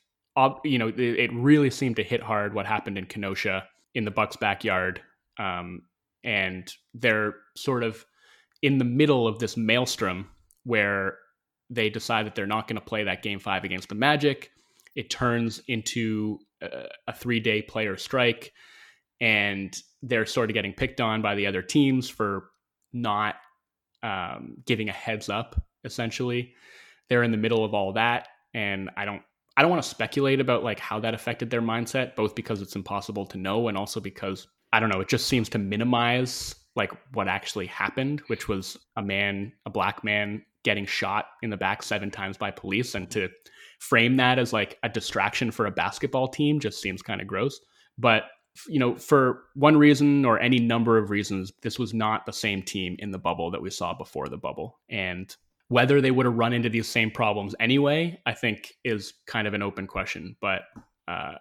[0.63, 4.35] you know, it, really seemed to hit hard what happened in Kenosha in the Bucks
[4.35, 5.01] backyard.
[5.39, 5.83] Um,
[6.23, 8.05] and they're sort of
[8.61, 10.29] in the middle of this maelstrom
[10.63, 11.17] where
[11.69, 14.51] they decide that they're not going to play that game five against the Magic.
[14.95, 18.53] It turns into a, a three day player strike,
[19.21, 22.49] and they're sort of getting picked on by the other teams for
[22.91, 23.35] not
[24.03, 25.63] um, giving a heads up.
[25.85, 26.53] Essentially,
[27.07, 29.21] they're in the middle of all that, and I don't.
[29.57, 32.75] I don't want to speculate about like how that affected their mindset, both because it's
[32.75, 36.91] impossible to know and also because I don't know, it just seems to minimize like
[37.13, 41.83] what actually happened, which was a man, a black man getting shot in the back
[41.83, 42.95] seven times by police.
[42.95, 43.29] And to
[43.79, 47.59] frame that as like a distraction for a basketball team just seems kind of gross.
[47.97, 48.23] But,
[48.67, 52.61] you know, for one reason or any number of reasons, this was not the same
[52.61, 54.79] team in the bubble that we saw before the bubble.
[54.89, 55.33] And
[55.69, 59.53] whether they would have run into these same problems anyway, I think is kind of
[59.53, 60.35] an open question.
[60.41, 60.63] But
[61.07, 61.35] uh,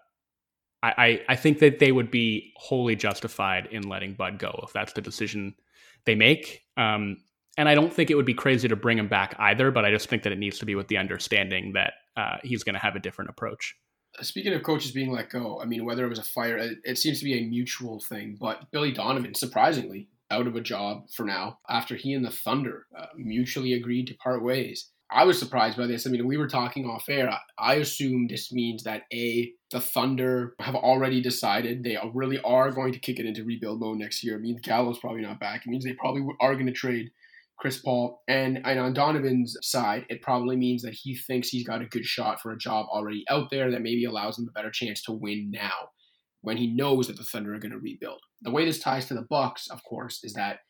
[0.82, 4.94] I, I think that they would be wholly justified in letting Bud go if that's
[4.94, 5.54] the decision
[6.06, 6.62] they make.
[6.76, 7.18] Um,
[7.58, 9.90] and I don't think it would be crazy to bring him back either, but I
[9.90, 12.80] just think that it needs to be with the understanding that uh, he's going to
[12.80, 13.74] have a different approach.
[14.20, 16.98] Speaking of coaches being let go, I mean, whether it was a fire, it, it
[16.98, 18.36] seems to be a mutual thing.
[18.40, 22.86] But Billy Donovan, surprisingly, out of a job for now after he and the Thunder
[22.96, 24.90] uh, mutually agreed to part ways.
[25.12, 26.06] I was surprised by this.
[26.06, 27.36] I mean, we were talking off air.
[27.58, 32.92] I assume this means that A, the Thunder have already decided they really are going
[32.92, 34.36] to kick it into rebuild mode next year.
[34.36, 35.66] It means Gallo's probably not back.
[35.66, 37.10] It means they probably are going to trade
[37.60, 38.22] Chris Paul.
[38.26, 42.04] And, and on Donovan's side, it probably means that he thinks he's got a good
[42.04, 45.12] shot for a job already out there that maybe allows him a better chance to
[45.12, 45.90] win now
[46.40, 48.20] when he knows that the Thunder are going to rebuild.
[48.40, 50.60] The way this ties to the Bucks, of course, is that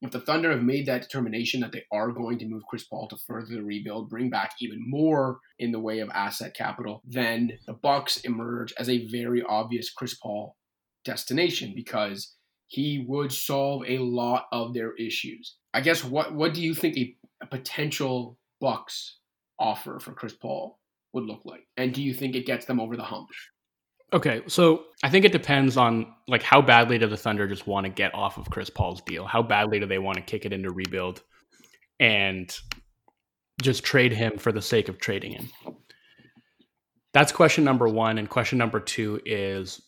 [0.00, 3.06] if the Thunder have made that determination that they are going to move Chris Paul
[3.08, 7.52] to further the rebuild, bring back even more in the way of asset capital, then
[7.68, 10.56] the Bucks emerge as a very obvious Chris Paul
[11.04, 12.34] destination because
[12.66, 15.56] he would solve a lot of their issues.
[15.74, 19.18] I guess what what do you think a, a potential Bucks
[19.58, 20.78] offer for Chris Paul
[21.12, 21.66] would look like?
[21.76, 23.28] And do you think it gets them over the hump?
[24.12, 27.86] Okay, so I think it depends on like how badly do the Thunder just want
[27.86, 29.24] to get off of Chris Paul's deal?
[29.24, 31.22] How badly do they want to kick it into rebuild
[31.98, 32.54] and
[33.62, 35.48] just trade him for the sake of trading him?
[37.14, 39.80] That's question number 1 and question number 2 is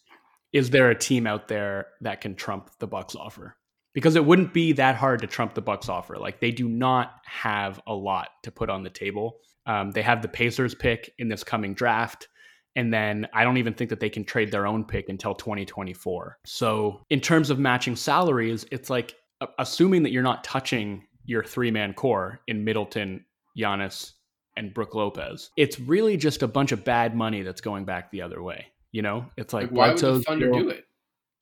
[0.52, 3.56] is there a team out there that can trump the Bucks offer?
[3.94, 6.16] Because it wouldn't be that hard to trump the Bucks offer.
[6.16, 9.38] Like they do not have a lot to put on the table.
[9.66, 12.28] Um, they have the Pacers pick in this coming draft
[12.76, 16.38] and then I don't even think that they can trade their own pick until 2024.
[16.44, 19.14] So, in terms of matching salaries, it's like
[19.58, 23.24] assuming that you're not touching your three man core in Middleton,
[23.56, 24.12] Giannis,
[24.56, 25.50] and Brook Lopez.
[25.56, 28.66] It's really just a bunch of bad money that's going back the other way.
[28.92, 30.84] You know, it's like, like why Bledsoe's would the Thunder deal, do it?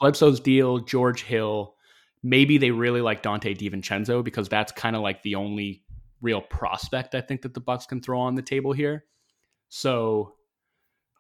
[0.01, 1.75] Bledsoe's deal, George Hill.
[2.23, 5.83] Maybe they really like Donte DiVincenzo because that's kind of like the only
[6.21, 9.05] real prospect I think that the Bucks can throw on the table here.
[9.69, 10.35] So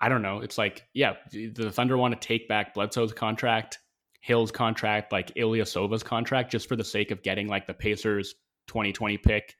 [0.00, 0.38] I don't know.
[0.40, 3.78] It's like, yeah, the Thunder want to take back Bledsoe's contract,
[4.20, 8.34] Hill's contract, like Ilyasova's contract, just for the sake of getting like the Pacers
[8.68, 9.56] 2020 pick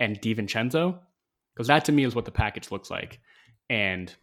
[0.00, 0.98] and DiVincenzo.
[1.54, 3.20] Because that to me is what the package looks like.
[3.70, 4.14] And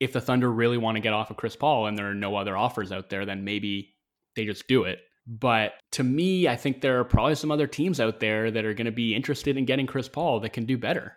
[0.00, 2.36] if the Thunder really want to get off of Chris Paul and there are no
[2.36, 3.94] other offers out there, then maybe
[4.36, 5.00] they just do it.
[5.26, 8.74] But to me, I think there are probably some other teams out there that are
[8.74, 11.16] going to be interested in getting Chris Paul that can do better.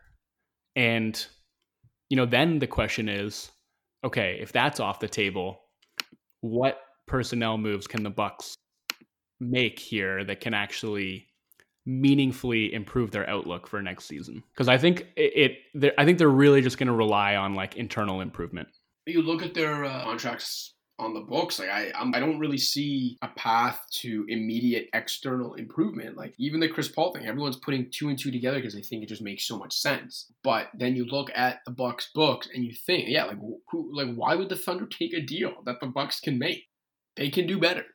[0.76, 1.26] And
[2.10, 3.52] you know, then the question is,
[4.04, 5.60] okay, if that's off the table,
[6.42, 8.56] what personnel moves can the Bucks
[9.40, 11.28] make here that can actually
[11.88, 14.44] meaningfully improve their outlook for next season?
[14.54, 17.76] Because I think it, it I think they're really just going to rely on like
[17.76, 18.68] internal improvement.
[19.08, 21.60] You look at their uh, contracts on the books.
[21.60, 26.16] Like I, I'm, I do not really see a path to immediate external improvement.
[26.16, 29.04] Like even the Chris Paul thing, everyone's putting two and two together because they think
[29.04, 30.32] it just makes so much sense.
[30.44, 33.40] But then you look at the Bucks books and you think, yeah, like
[33.70, 36.64] who, like why would the Thunder take a deal that the Bucks can make?
[37.18, 37.86] They can do better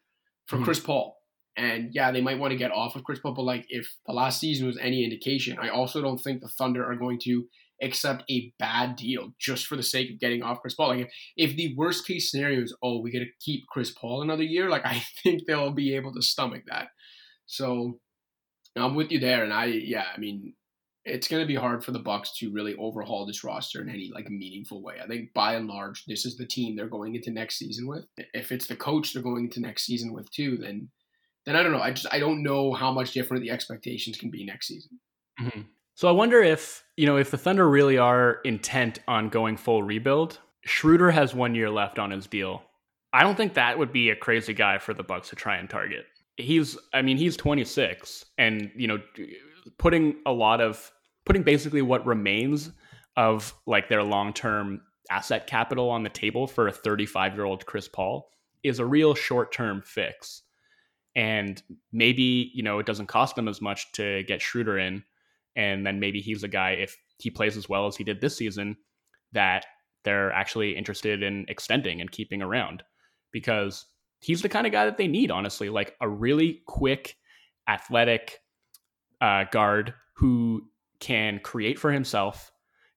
[0.47, 0.65] for mm-hmm.
[0.65, 1.17] Chris Paul.
[1.57, 4.13] And yeah, they might want to get off of Chris Paul, but like if the
[4.13, 7.45] last season was any indication, I also don't think the Thunder are going to
[7.83, 10.89] accept a bad deal just for the sake of getting off Chris Paul.
[10.89, 14.23] Like if, if the worst case scenario is, oh, we got to keep Chris Paul
[14.23, 16.89] another year, like I think they'll be able to stomach that.
[17.47, 17.99] So
[18.77, 20.55] I'm with you there, and I yeah, I mean
[21.05, 24.11] it's going to be hard for the Bucks to really overhaul this roster in any
[24.15, 24.97] like meaningful way.
[25.03, 28.05] I think by and large, this is the team they're going into next season with.
[28.35, 30.91] If it's the coach they're going into next season with too, then
[31.47, 31.81] then I don't know.
[31.81, 35.01] I just I don't know how much different the expectations can be next season.
[35.41, 35.61] Mm-hmm.
[36.01, 39.83] So I wonder if, you know, if the Thunder really are intent on going full
[39.83, 42.63] rebuild, Schroeder has one year left on his deal.
[43.13, 45.69] I don't think that would be a crazy guy for the Bucks to try and
[45.69, 46.07] target.
[46.39, 48.99] He's I mean, he's 26 and, you know,
[49.77, 50.91] putting a lot of
[51.27, 52.71] putting basically what remains
[53.19, 54.81] of like their long-term
[55.11, 58.31] asset capital on the table for a 35-year-old Chris Paul
[58.63, 60.45] is a real short-term fix.
[61.15, 65.05] And maybe, you know, it doesn't cost them as much to get Schroeder in
[65.61, 68.37] and then maybe he's a guy if he plays as well as he did this
[68.37, 68.75] season
[69.33, 69.67] that
[70.05, 72.83] they're actually interested in extending and keeping around
[73.31, 73.85] because
[74.21, 77.17] he's the kind of guy that they need honestly like a really quick
[77.69, 78.39] athletic
[79.21, 80.63] uh, guard who
[80.99, 82.51] can create for himself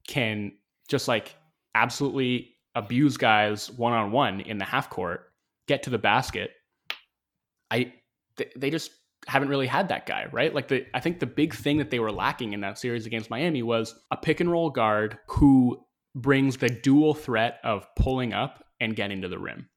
[0.07, 0.53] can
[0.87, 1.35] just like
[1.75, 5.33] absolutely abuse guys one-on-one in the half court
[5.67, 6.51] get to the basket.
[7.69, 7.93] I
[8.55, 8.91] they just
[9.27, 10.53] haven't really had that guy, right?
[10.53, 13.29] Like the I think the big thing that they were lacking in that series against
[13.29, 15.83] Miami was a pick and roll guard who
[16.15, 19.69] brings the dual threat of pulling up and getting to the rim.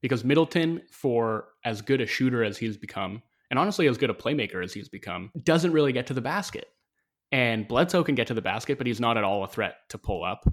[0.00, 4.14] Because Middleton, for as good a shooter as he's become, and honestly as good a
[4.14, 6.68] playmaker as he's become, doesn't really get to the basket.
[7.32, 9.98] And Bledsoe can get to the basket, but he's not at all a threat to
[9.98, 10.44] pull up.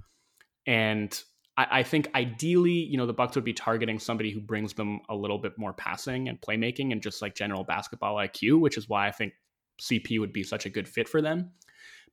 [0.66, 1.22] And
[1.56, 5.00] I, I think ideally, you know, the Bucks would be targeting somebody who brings them
[5.08, 8.88] a little bit more passing and playmaking and just like general basketball IQ, which is
[8.88, 9.34] why I think
[9.80, 11.50] CP would be such a good fit for them.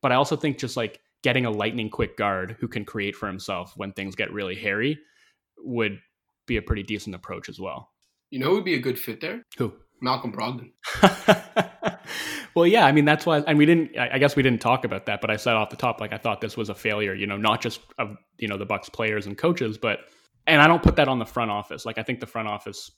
[0.00, 3.28] But I also think just like getting a lightning quick guard who can create for
[3.28, 4.98] himself when things get really hairy
[5.58, 6.00] would
[6.46, 7.90] be a pretty decent approach as well.
[8.30, 9.42] You know who would be a good fit there?
[9.58, 9.72] Who?
[10.00, 10.72] Malcolm Brogdon.
[12.54, 13.96] well, yeah, I mean that's why, and we didn't.
[13.98, 16.18] I guess we didn't talk about that, but I said off the top, like I
[16.18, 17.14] thought this was a failure.
[17.14, 20.00] You know, not just of you know the Bucks players and coaches, but
[20.46, 21.86] and I don't put that on the front office.
[21.86, 22.90] Like I think the front office,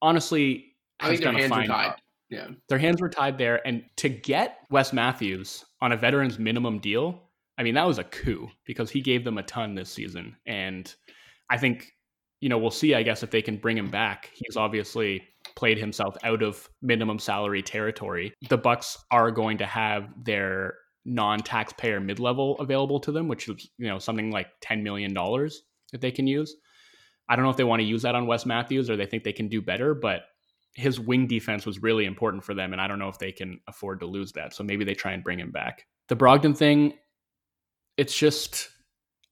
[0.00, 1.94] honestly, I think their hands were tied.
[2.30, 6.78] Yeah, their hands were tied there, and to get Wes Matthews on a veterans minimum
[6.78, 7.22] deal,
[7.56, 10.94] I mean that was a coup because he gave them a ton this season, and
[11.50, 11.92] I think
[12.40, 12.94] you know we'll see.
[12.94, 15.22] I guess if they can bring him back, he's obviously
[15.54, 20.74] played himself out of minimum salary territory, the Bucks are going to have their
[21.04, 25.62] non-taxpayer mid-level available to them, which is you know something like ten million dollars
[25.92, 26.54] that they can use.
[27.28, 29.24] I don't know if they want to use that on Wes Matthews or they think
[29.24, 30.22] they can do better, but
[30.74, 33.60] his wing defense was really important for them, and I don't know if they can
[33.66, 34.54] afford to lose that.
[34.54, 35.86] So maybe they try and bring him back.
[36.08, 36.94] The Brogdon thing,
[37.96, 38.68] it's just,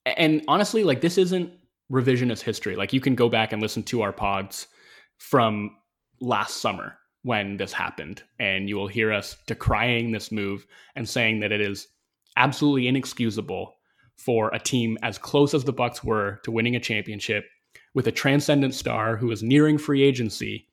[0.04, 1.52] and honestly, like this isn't
[1.90, 2.76] revisionist history.
[2.76, 4.66] Like you can go back and listen to our pods
[5.18, 5.76] from
[6.20, 8.22] last summer when this happened.
[8.38, 11.88] And you will hear us decrying this move and saying that it is
[12.36, 13.74] absolutely inexcusable
[14.16, 17.44] for a team as close as the Bucks were to winning a championship
[17.94, 20.68] with a transcendent star who is nearing free agency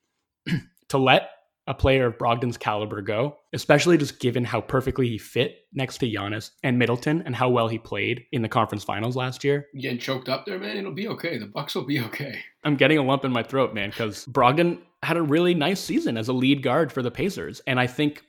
[0.90, 1.30] to let
[1.66, 6.12] a player of Brogdon's caliber go, especially just given how perfectly he fit next to
[6.12, 9.68] Giannis and Middleton and how well he played in the conference finals last year.
[9.74, 10.78] You getting choked up there, man?
[10.78, 11.38] It'll be okay.
[11.38, 12.40] The Bucks will be okay.
[12.66, 16.18] I'm getting a lump in my throat, man, because Brogdon had a really nice season
[16.18, 17.62] as a lead guard for the Pacers.
[17.66, 18.24] And I think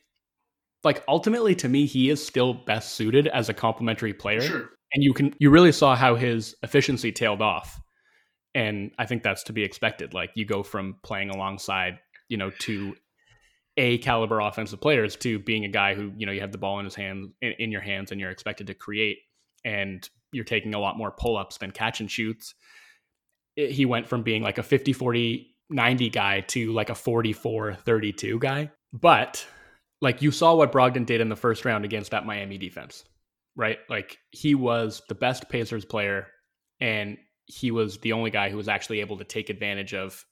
[0.84, 4.42] like ultimately to me, he is still best suited as a complementary player.
[4.42, 4.70] Sure.
[4.92, 7.80] And you can you really saw how his efficiency tailed off.
[8.54, 10.14] And I think that's to be expected.
[10.14, 12.94] Like you go from playing alongside, you know, to
[13.76, 16.78] a caliber offensive players to being a guy who you know you have the ball
[16.78, 19.18] in his hand in, in your hands and you're expected to create
[19.64, 22.54] and you're taking a lot more pull-ups than catch and shoots
[23.56, 27.74] it, he went from being like a 50 40 90 guy to like a 44
[27.74, 29.46] 32 guy but
[30.00, 33.04] like you saw what Brogdon did in the first round against that Miami defense
[33.56, 33.78] right?
[33.88, 36.28] Like he was the best Pacers player,
[36.80, 40.24] and he was the only guy who was actually able to take advantage of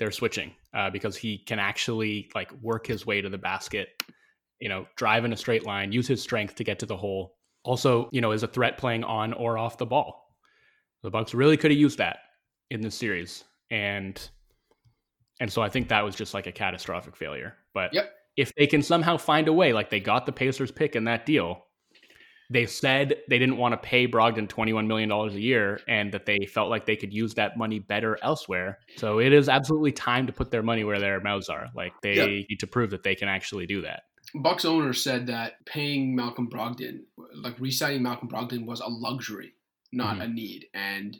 [0.00, 4.02] their switching uh, because he can actually like work his way to the basket,
[4.58, 7.36] you know, drive in a straight line, use his strength to get to the hole.
[7.62, 10.34] Also, you know, is a threat playing on or off the ball.
[11.02, 12.18] The Bucks really could have used that
[12.70, 14.20] in this series, and
[15.40, 17.54] and so I think that was just like a catastrophic failure.
[17.72, 18.12] But yep.
[18.36, 21.26] if they can somehow find a way, like they got the Pacers pick in that
[21.26, 21.66] deal,
[22.50, 26.46] they said they didn't want to pay Brogdon $21 million a year and that they
[26.46, 28.78] felt like they could use that money better elsewhere.
[28.96, 31.68] So it is absolutely time to put their money where their mouths are.
[31.76, 32.26] Like they yeah.
[32.26, 34.02] need to prove that they can actually do that.
[34.34, 37.02] Bucks owner said that paying Malcolm Brogdon,
[37.36, 39.54] like re-signing Malcolm Brogdon was a luxury,
[39.92, 40.22] not mm-hmm.
[40.22, 40.66] a need.
[40.74, 41.16] And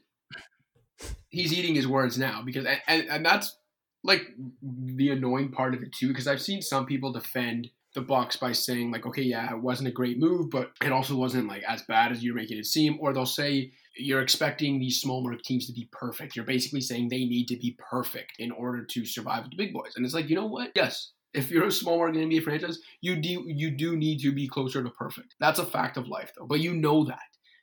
[1.28, 3.56] he's eating his words now because, and, and that's
[4.02, 4.22] like
[4.62, 8.52] the annoying part of it too, because I've seen some people defend the Bucks by
[8.52, 11.82] saying like, okay, yeah, it wasn't a great move, but it also wasn't like as
[11.82, 12.98] bad as you're making it seem.
[13.00, 16.36] Or they'll say you're expecting these small market teams to be perfect.
[16.36, 19.92] You're basically saying they need to be perfect in order to survive the big boys.
[19.96, 20.70] And it's like, you know what?
[20.76, 24.48] Yes, if you're a small market NBA franchise, you do you do need to be
[24.48, 25.34] closer to perfect.
[25.40, 26.46] That's a fact of life, though.
[26.46, 27.18] But you know that.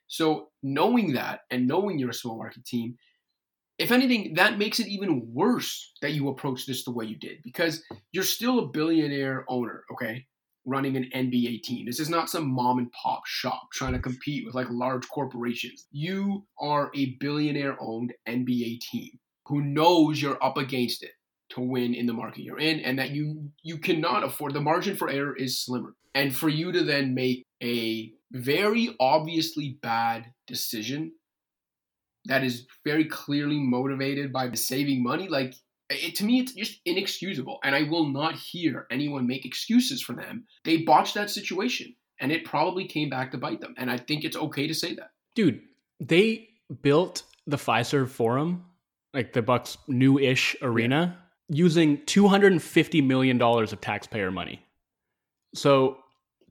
[0.08, 2.96] So knowing that and knowing you're a small market team,
[3.78, 7.38] if anything, that makes it even worse that you approach this the way you did
[7.44, 10.26] because you're still a billionaire owner, okay?
[10.66, 11.86] Running an NBA team.
[11.86, 15.86] This is not some mom and pop shop trying to compete with like large corporations.
[15.92, 19.10] You are a billionaire owned NBA team
[19.46, 21.12] who knows you're up against it
[21.50, 24.96] to win in the market you're in and that you you cannot afford the margin
[24.96, 25.94] for error is slimmer.
[26.14, 31.12] And for you to then make a very obviously bad decision
[32.28, 35.54] that is very clearly motivated by saving money, like
[35.90, 37.58] it, to me, it's just inexcusable.
[37.64, 40.44] And I will not hear anyone make excuses for them.
[40.64, 43.74] They botched that situation and it probably came back to bite them.
[43.78, 45.10] And I think it's okay to say that.
[45.34, 45.60] Dude,
[46.00, 46.48] they
[46.82, 48.66] built the Fiserv Forum,
[49.14, 51.18] like the Bucks new ish arena,
[51.48, 51.56] yeah.
[51.56, 54.60] using $250 million of taxpayer money.
[55.54, 55.98] So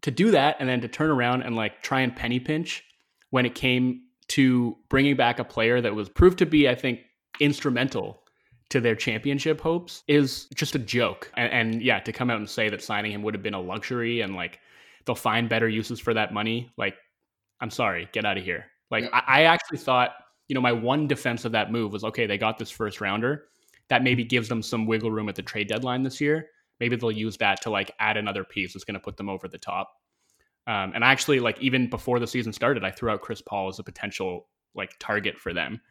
[0.01, 2.84] to do that and then to turn around and like try and penny pinch
[3.30, 7.01] when it came to bringing back a player that was proved to be, I think,
[7.39, 8.23] instrumental
[8.69, 11.32] to their championship hopes is just a joke.
[11.38, 13.61] And, and, yeah, to come out and say that signing him would have been a
[13.61, 14.59] luxury and like
[15.05, 16.95] they'll find better uses for that money, like,
[17.61, 18.65] I'm sorry, get out of here.
[18.91, 19.21] Like, yeah.
[19.25, 20.11] I, I actually thought,
[20.47, 23.45] you know, my one defense of that move was okay, they got this first rounder.
[23.89, 26.49] That maybe gives them some wiggle room at the trade deadline this year.
[26.82, 29.47] Maybe they'll use that to like add another piece that's going to put them over
[29.47, 29.93] the top.
[30.68, 33.80] Um, and actually, like even before the season started, I threw out Chris Paul as
[33.80, 35.82] a potential like target for them,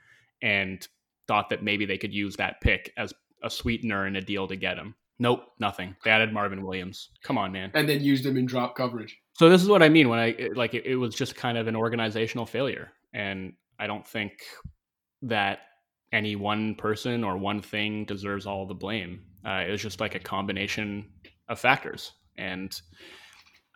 [0.42, 0.86] and
[1.26, 3.12] thought that maybe they could use that pick as
[3.42, 4.94] a sweetener in a deal to get him.
[5.18, 5.96] Nope, nothing.
[6.04, 7.10] They added Marvin Williams.
[7.22, 7.70] Come on, man.
[7.74, 9.18] And then used him in drop coverage.
[9.32, 11.68] So this is what I mean when I like it, it was just kind of
[11.68, 14.32] an organizational failure, and I don't think
[15.22, 15.60] that
[16.12, 19.22] any one person or one thing deserves all the blame.
[19.44, 21.10] Uh, it was just like a combination
[21.48, 22.78] of factors, and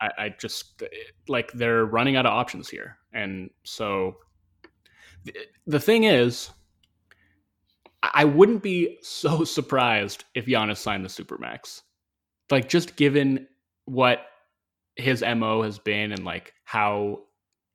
[0.01, 0.87] I, I just eh,
[1.27, 4.17] like they're running out of options here, and so
[5.23, 5.33] the,
[5.67, 6.49] the thing is,
[8.01, 11.81] I wouldn't be so surprised if Giannis signed the supermax.
[12.49, 13.47] Like just given
[13.85, 14.25] what
[14.95, 17.23] his mo has been and like how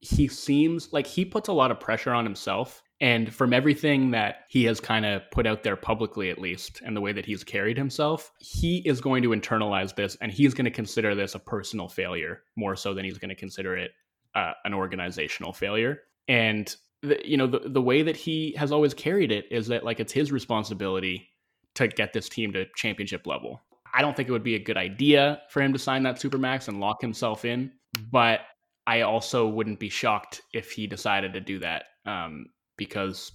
[0.00, 4.44] he seems like he puts a lot of pressure on himself and from everything that
[4.48, 7.44] he has kind of put out there publicly, at least, and the way that he's
[7.44, 11.38] carried himself, he is going to internalize this and he's going to consider this a
[11.38, 13.90] personal failure more so than he's going to consider it
[14.34, 16.00] uh, an organizational failure.
[16.26, 19.84] And, the, you know, the, the way that he has always carried it is that,
[19.84, 21.28] like, it's his responsibility
[21.74, 23.62] to get this team to championship level.
[23.92, 26.68] I don't think it would be a good idea for him to sign that supermax
[26.68, 27.72] and lock himself in,
[28.10, 28.40] but
[28.86, 31.84] I also wouldn't be shocked if he decided to do that.
[32.06, 32.46] Um,
[32.76, 33.32] because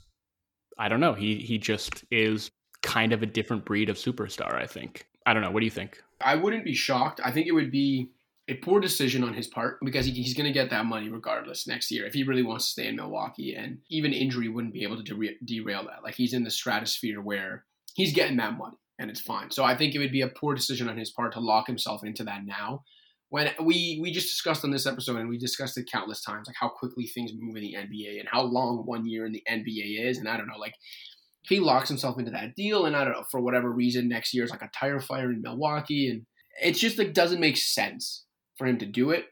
[0.77, 1.13] I don't know.
[1.13, 4.55] He he just is kind of a different breed of superstar.
[4.55, 5.07] I think.
[5.25, 5.51] I don't know.
[5.51, 6.01] What do you think?
[6.19, 7.19] I wouldn't be shocked.
[7.23, 8.11] I think it would be
[8.47, 11.67] a poor decision on his part because he, he's going to get that money regardless
[11.67, 13.55] next year if he really wants to stay in Milwaukee.
[13.55, 16.03] And even injury wouldn't be able to de- derail that.
[16.03, 19.51] Like he's in the stratosphere where he's getting that money and it's fine.
[19.51, 22.03] So I think it would be a poor decision on his part to lock himself
[22.03, 22.83] into that now
[23.31, 26.55] when we we just discussed on this episode and we discussed it countless times like
[26.59, 30.05] how quickly things move in the NBA and how long one year in the NBA
[30.05, 30.75] is and I don't know like
[31.43, 34.43] he locks himself into that deal and I don't know for whatever reason next year
[34.43, 36.25] is like a tire fire in Milwaukee and
[36.61, 38.25] it's just like doesn't make sense
[38.57, 39.27] for him to do it.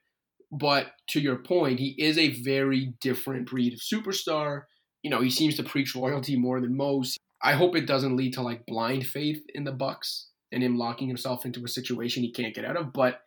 [0.49, 4.61] But to your point he is a very different breed of superstar.
[5.03, 7.19] You know he seems to preach loyalty more than most.
[7.43, 11.09] I hope it doesn't lead to like blind faith in the Bucks and him locking
[11.09, 13.19] himself into a situation he can't get out of but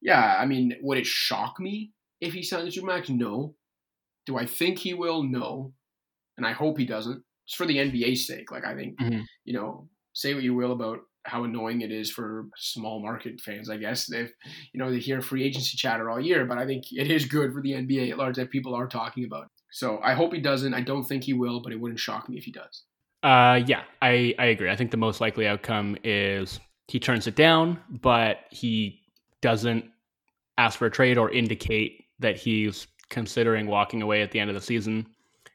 [0.00, 3.08] yeah, I mean, would it shock me if he signs a max?
[3.08, 3.54] No.
[4.26, 5.22] Do I think he will?
[5.22, 5.72] No.
[6.36, 7.22] And I hope he doesn't.
[7.46, 8.50] It's for the NBA's sake.
[8.52, 9.24] Like I think, Mhm.
[9.44, 13.68] you know, say what you will about how annoying it is for small market fans,
[13.68, 14.10] I guess.
[14.10, 14.30] If
[14.72, 17.52] you know, they hear free agency chatter all year, but I think it is good
[17.52, 19.44] for the NBA at large that people are talking about.
[19.44, 19.50] it.
[19.72, 20.72] So I hope he doesn't.
[20.74, 22.84] I don't think he will, but it wouldn't shock me if he does.
[23.22, 24.70] Uh, yeah, I, I agree.
[24.70, 29.02] I think the most likely outcome is he turns it down, but he
[29.40, 29.84] doesn't
[30.56, 34.54] ask for a trade or indicate that he's considering walking away at the end of
[34.54, 35.06] the season.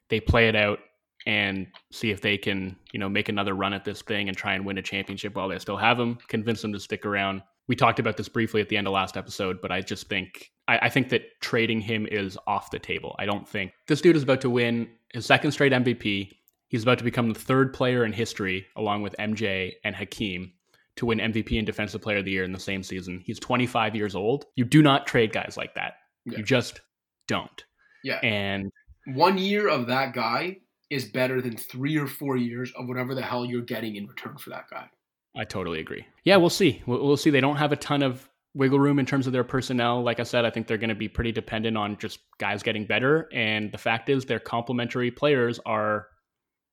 [0.10, 0.80] They play it out
[1.26, 4.54] and see if they can, you know, make another run at this thing and try
[4.54, 7.42] and win a championship while they still have him, convince him to stick around.
[7.68, 10.52] We talked about this briefly at the end of last episode, but I just think
[10.68, 13.16] I, I think that trading him is off the table.
[13.20, 16.32] I don't think this dude is about to win his second straight MVP.
[16.68, 20.52] He's about to become the third player in history, along with MJ and Hakeem,
[20.96, 23.22] to win MVP and Defensive Player of the Year in the same season.
[23.26, 24.46] He's 25 years old.
[24.56, 25.96] You do not trade guys like that.
[26.26, 26.38] Yeah.
[26.38, 26.82] You just
[27.28, 27.64] don't.
[28.04, 28.20] Yeah.
[28.24, 28.72] And
[29.08, 30.58] One year of that guy
[30.90, 34.38] is better than three or four years of whatever the hell you're getting in return
[34.38, 34.88] for that guy.
[35.36, 36.06] I totally agree.
[36.24, 36.84] Yeah, we'll see.
[36.86, 37.32] We'll, we'll see.
[37.32, 40.04] They don't have a ton of wiggle room in terms of their personnel.
[40.04, 42.86] Like I said, I think they're going to be pretty dependent on just guys getting
[42.86, 43.28] better.
[43.34, 46.08] And the fact is, their complementary players are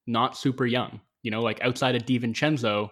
[0.06, 1.00] not super young.
[1.22, 2.90] You know, like outside of DiVincenzo,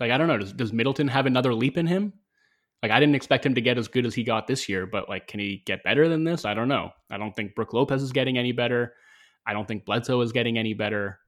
[0.00, 0.38] it's like I don't know.
[0.38, 2.14] Does, does Middleton have another leap in him?
[2.82, 5.08] Like I didn't expect him to get as good as he got this year, but
[5.08, 6.46] like, can he get better than this?
[6.46, 6.90] I don't know.
[7.10, 8.94] I don't think Brook Lopez is getting any better.
[9.46, 11.18] I don't think Bledsoe is getting any better.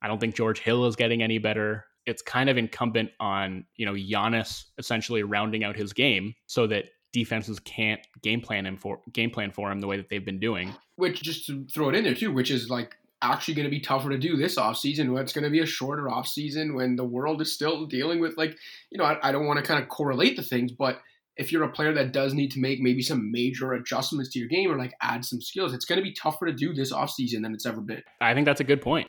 [0.00, 1.84] I don't think George Hill is getting any better.
[2.06, 6.86] It's kind of incumbent on, you know, Giannis essentially rounding out his game so that
[7.12, 10.38] defenses can't game plan him for game plan for him the way that they've been
[10.40, 10.74] doing.
[10.96, 13.80] Which just to throw it in there too, which is like actually going to be
[13.80, 17.04] tougher to do this offseason when it's going to be a shorter offseason when the
[17.04, 18.56] world is still dealing with like,
[18.90, 21.00] you know, I, I don't want to kind of correlate the things, but
[21.36, 24.48] if you're a player that does need to make maybe some major adjustments to your
[24.48, 27.42] game or like add some skills, it's going to be tougher to do this offseason
[27.42, 28.02] than it's ever been.
[28.20, 29.08] I think that's a good point.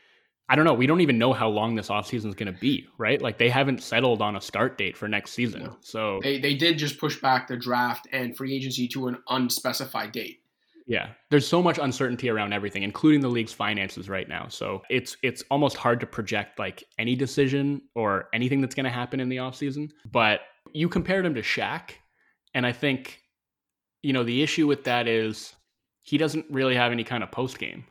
[0.49, 0.73] I don't know.
[0.73, 3.21] We don't even know how long this offseason is going to be, right?
[3.21, 5.63] Like they haven't settled on a start date for next season.
[5.63, 5.77] No.
[5.81, 10.13] So, They, they did just push back the draft and free agency to an unspecified
[10.13, 10.41] date.
[10.87, 14.47] Yeah, there's so much uncertainty around everything, including the league's finances right now.
[14.47, 18.89] So, it's it's almost hard to project like any decision or anything that's going to
[18.89, 19.91] happen in the offseason.
[20.11, 20.41] But
[20.73, 21.91] you compared him to Shaq,
[22.53, 23.21] and I think
[24.01, 25.53] you know the issue with that is
[26.03, 27.83] he doesn't really have any kind of post game.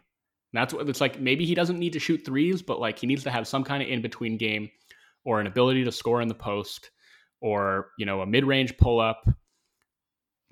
[0.55, 1.21] That's what it's like.
[1.21, 3.83] Maybe he doesn't need to shoot threes, but like he needs to have some kind
[3.83, 4.71] of in between game
[5.27, 6.91] or an ability to score in the post
[7.43, 9.29] or, you know, a mid range pull up.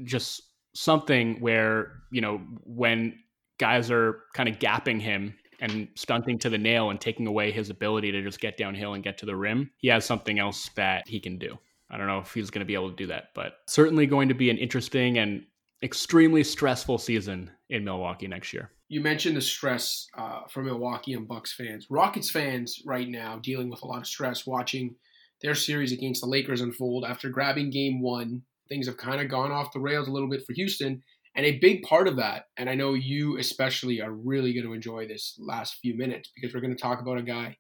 [0.05, 0.43] Just
[0.75, 3.19] something where, you know, when
[3.59, 7.71] guys are kind of gapping him and stunting to the nail and taking away his
[7.71, 11.09] ability to just get downhill and get to the rim, he has something else that
[11.09, 11.57] he can do.
[11.91, 14.29] I don't know if he's going to be able to do that, but certainly going
[14.29, 15.45] to be an interesting and
[15.83, 18.71] extremely stressful season in Milwaukee next year.
[18.89, 21.87] You mentioned the stress uh, for Milwaukee and Bucks fans.
[21.91, 24.97] Rockets fans right now dealing with a lot of stress watching
[25.41, 28.43] their series against the Lakers unfold after grabbing game one.
[28.69, 31.03] Things have kind of gone off the rails a little bit for Houston.
[31.37, 34.73] And a big part of that, and I know you especially are really going to
[34.73, 37.57] enjoy this last few minutes because we're going to talk about a guy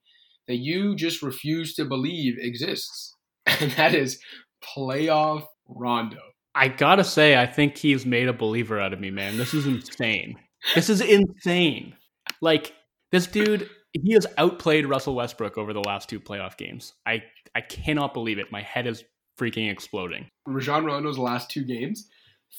[0.47, 3.15] that you just refuse to believe exists,
[3.47, 4.21] and that is
[4.63, 6.21] playoff Rondo.
[6.55, 9.37] I gotta say, I think he's made a believer out of me, man.
[9.37, 10.37] This is insane.
[10.75, 11.97] This is insane.
[12.41, 12.73] Like
[13.11, 16.93] this dude, he has outplayed Russell Westbrook over the last two playoff games.
[17.07, 17.25] I
[17.57, 18.53] I cannot believe it.
[18.53, 19.05] My head is
[19.39, 20.29] freaking exploding.
[20.47, 22.09] Rajon Rondo's last two games,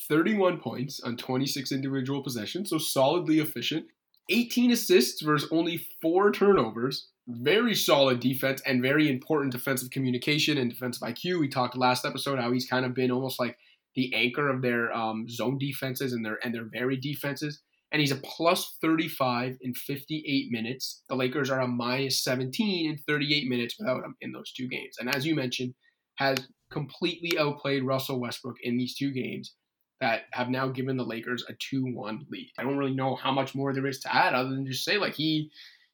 [0.08, 3.86] 31 points on 26 individual possessions, so solidly efficient.
[4.30, 7.10] 18 assists versus only four turnovers.
[7.28, 11.40] Very solid defense and very important defensive communication and defensive IQ.
[11.40, 13.58] We talked last episode how he's kind of been almost like
[13.96, 17.62] the anchor of their um, zone defenses and their and their varied defenses.
[17.92, 21.04] And he's a plus 35 in 58 minutes.
[21.08, 24.98] The Lakers are a minus 17 in 38 minutes without him in those two games.
[25.00, 25.74] And as you mentioned,
[26.18, 26.40] has
[26.72, 29.56] completely outplayed Russell Westbrook in these two games
[30.02, 32.52] that have now given the Lakers a 2-1 lead.
[32.58, 34.98] I don't really know how much more there is to add other than just say
[34.98, 35.52] like he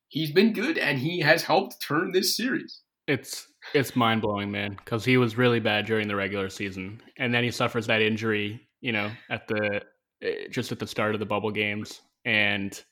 [0.07, 2.81] he's been good and he has helped turn this series.
[3.07, 7.34] It's it's mind blowing, man, because he was really bad during the regular season, and
[7.34, 9.81] then he suffers that injury, you know, at the
[10.22, 12.84] eh, just at the start of the bubble games, and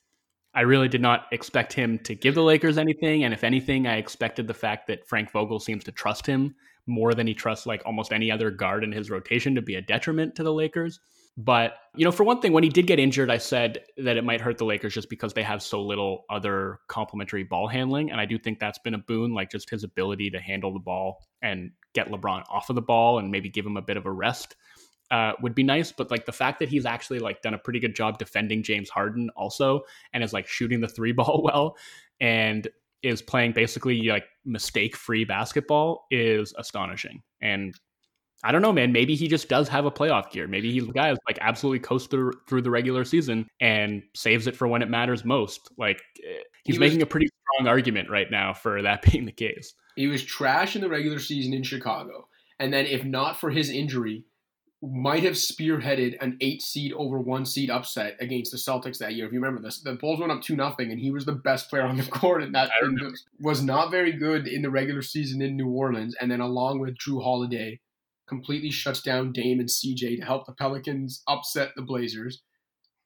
[0.54, 3.98] I really did not expect him to give the Lakers anything, and if anything, I
[3.98, 6.56] expected the fact that Frank Vogel seems to trust him
[6.88, 9.82] more than he trusts like almost any other guard in his rotation to be a
[9.82, 11.00] detriment to the Lakers.
[11.38, 14.26] But, you know, for one thing, when he did get injured, I said that it
[14.26, 18.12] might hurt the Lakers just because they have so little other complementary ball handling.
[18.12, 20.80] And I do think that's been a boon, like just his ability to handle the
[20.80, 24.06] ball and get LeBron off of the ball and maybe give him a bit of
[24.06, 24.58] a rest.
[25.12, 25.92] Uh, would be nice.
[25.92, 28.90] But like the fact that he's actually like done a pretty good job defending James
[28.90, 29.82] Harden also,
[30.14, 31.78] and is like shooting the three ball well,
[32.20, 32.68] and
[33.02, 37.22] is playing basically like mistake free basketball is astonishing.
[37.42, 37.74] And
[38.44, 38.94] I don't know, man.
[38.94, 40.48] Maybe he just does have a playoff gear.
[40.48, 44.56] Maybe he's the guy like absolutely coast through, through the regular season and saves it
[44.56, 45.70] for when it matters most.
[45.78, 49.26] Like eh, he's he was, making a pretty strong argument right now for that being
[49.26, 49.74] the case.
[49.96, 52.28] He was trash in the regular season in Chicago,
[52.60, 54.24] and then if not for his injury,
[54.82, 59.26] might have spearheaded an eight seed over one seed upset against the Celtics that year.
[59.26, 61.70] If you remember this, the Bulls went up two nothing, and he was the best
[61.70, 62.72] player on the court, and that
[63.42, 66.16] was not very good in the regular season in New Orleans.
[66.20, 67.82] And then along with Jrue Holiday
[68.28, 72.42] completely shuts down Dame and CJ to help the Pelicans upset the Blazers.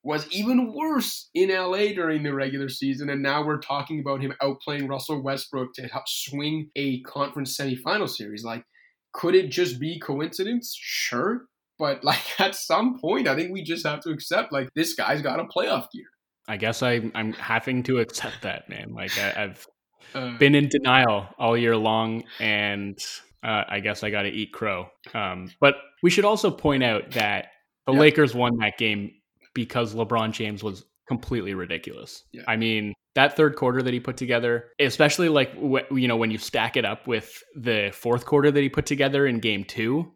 [0.05, 4.33] Was even worse in LA during the regular season, and now we're talking about him
[4.43, 8.43] outplaying Russell Westbrook to help swing a conference semifinal series.
[8.43, 8.65] Like,
[9.13, 10.75] could it just be coincidence?
[10.77, 11.45] Sure,
[11.83, 15.21] but like at some point, I think we just have to accept like this guy's
[15.21, 16.05] got a playoff gear.
[16.47, 18.93] I guess I, I'm having to accept that, man.
[18.93, 19.67] Like I, have
[20.15, 22.97] uh, been in denial all year long, and
[23.43, 24.87] uh, I guess I got to eat crow.
[25.13, 27.47] Um, but we should also point out that
[27.85, 29.11] the Lakers won that game
[29.53, 32.23] because LeBron James was completely ridiculous.
[32.31, 32.43] Yeah.
[32.47, 36.37] I mean, that third quarter that he put together, especially like you know when you
[36.37, 40.13] stack it up with the fourth quarter that he put together in Game Two,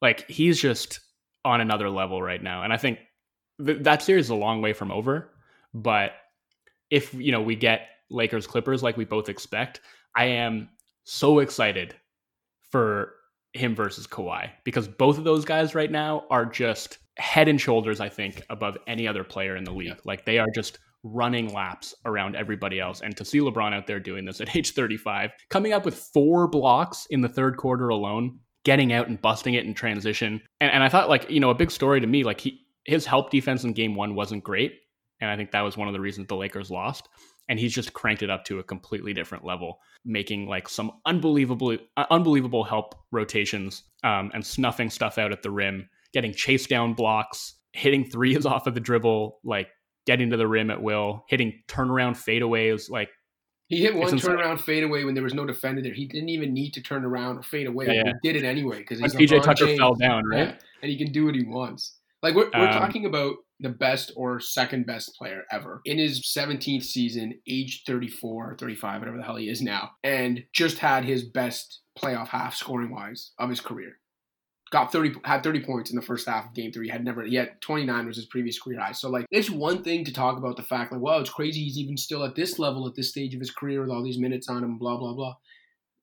[0.00, 1.00] like he's just
[1.44, 2.62] on another level right now.
[2.62, 2.98] And I think
[3.64, 5.30] th- that series is a long way from over.
[5.72, 6.12] But
[6.90, 9.80] if you know we get Lakers Clippers like we both expect,
[10.16, 10.68] I am
[11.04, 11.94] so excited
[12.70, 13.14] for
[13.52, 18.00] him versus Kawhi because both of those guys right now are just head and shoulders,
[18.00, 20.00] I think, above any other player in the league.
[20.04, 23.00] Like they are just running laps around everybody else.
[23.02, 26.48] And to see LeBron out there doing this at age 35, coming up with four
[26.48, 30.40] blocks in the third quarter alone, getting out and busting it in transition.
[30.60, 33.06] And, and I thought, like, you know, a big story to me, like he his
[33.06, 34.80] help defense in game one wasn't great.
[35.20, 37.08] And I think that was one of the reasons the Lakers lost
[37.48, 41.76] and he's just cranked it up to a completely different level, making like some unbelievable,
[41.96, 46.94] uh, unbelievable help rotations um, and snuffing stuff out at the rim, getting chased down
[46.94, 49.68] blocks, hitting threes off of the dribble, like
[50.06, 53.10] getting to the rim at will, hitting turnaround fadeaways, like.
[53.68, 55.94] He hit one turnaround fadeaway when there was no defender there.
[55.94, 57.86] He didn't even need to turn around or fade away.
[57.86, 60.48] Yeah, He did it anyway because PJ Tucker James, fell down, right?
[60.48, 61.98] Yeah, and he can do what he wants.
[62.22, 66.22] Like we're, we're um, talking about the best or second best player ever in his
[66.22, 71.24] 17th season, age 34, 35, whatever the hell he is now, and just had his
[71.24, 73.98] best playoff half scoring wise of his career.
[74.74, 76.88] Got 30, had 30 points in the first half of game three.
[76.88, 78.90] Had never, yet 29 was his previous career high.
[78.90, 81.78] So, like, it's one thing to talk about the fact, like, well, it's crazy he's
[81.78, 84.48] even still at this level at this stage of his career with all these minutes
[84.48, 85.36] on him, blah, blah, blah.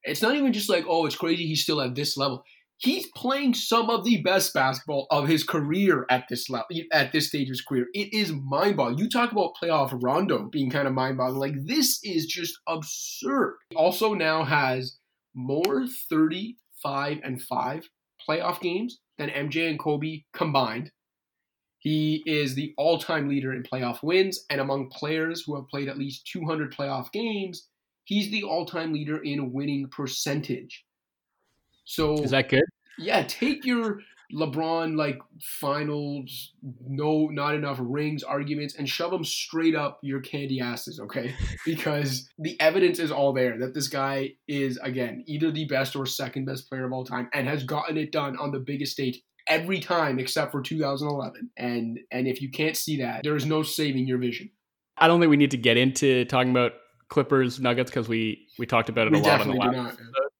[0.04, 2.44] It's not even just like, oh, it's crazy he's still at this level
[2.82, 7.28] he's playing some of the best basketball of his career at this level, at this
[7.28, 7.86] stage of his career.
[7.94, 8.98] It is mind-boggling.
[8.98, 11.40] You talk about playoff Rondo being kind of mind-boggling.
[11.40, 13.58] Like this is just absurd.
[13.70, 14.98] He also now has
[15.34, 17.90] more 35 and 5
[18.28, 20.92] playoff games than MJ and Kobe combined.
[21.80, 25.98] He is the all-time leader in playoff wins and among players who have played at
[25.98, 27.70] least 200 playoff games,
[28.04, 30.86] he's the all-time leader in winning percentage.
[31.86, 32.64] So is that good?
[33.00, 34.02] Yeah, take your
[34.34, 36.54] LeBron like finals,
[36.88, 41.36] no, not enough rings arguments, and shove them straight up your candy asses, okay?
[41.66, 46.06] Because the evidence is all there that this guy is again either the best or
[46.06, 49.22] second best player of all time, and has gotten it done on the biggest stage
[49.48, 51.50] every time except for 2011.
[51.58, 54.50] And and if you can't see that, there is no saving your vision.
[54.98, 56.74] I don't think we need to get into talking about
[57.10, 60.32] Clippers Nuggets because we we talked about it we a lot on the last episode.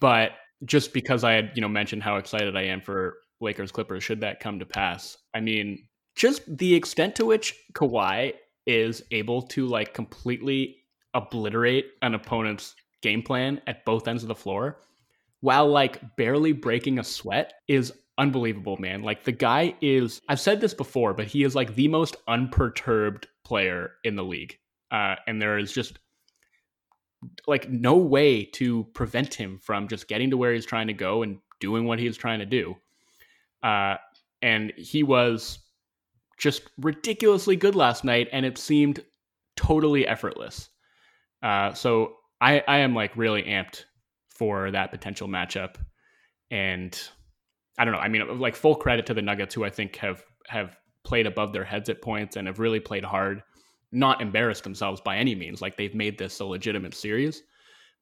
[0.00, 0.32] But
[0.64, 4.20] just because I had, you know, mentioned how excited I am for Lakers Clippers, should
[4.20, 5.16] that come to pass.
[5.34, 8.34] I mean, just the extent to which Kawhi
[8.66, 10.78] is able to like completely
[11.14, 14.80] obliterate an opponent's game plan at both ends of the floor
[15.40, 19.02] while like barely breaking a sweat is unbelievable, man.
[19.02, 23.28] Like the guy is I've said this before, but he is like the most unperturbed
[23.44, 24.58] player in the league.
[24.90, 25.98] Uh, and there is just
[27.46, 31.22] like no way to prevent him from just getting to where he's trying to go
[31.22, 32.76] and doing what he's trying to do.
[33.66, 33.96] Uh,
[34.42, 35.58] and he was
[36.38, 39.02] just ridiculously good last night, and it seemed
[39.56, 40.68] totally effortless.
[41.42, 43.84] Uh, so I, I am like really amped
[44.30, 45.76] for that potential matchup,
[46.50, 46.96] and
[47.76, 48.00] I don't know.
[48.00, 51.52] I mean, like full credit to the Nuggets, who I think have have played above
[51.52, 53.42] their heads at points and have really played hard
[53.92, 55.62] not embarrassed themselves by any means.
[55.62, 57.42] Like they've made this a legitimate series,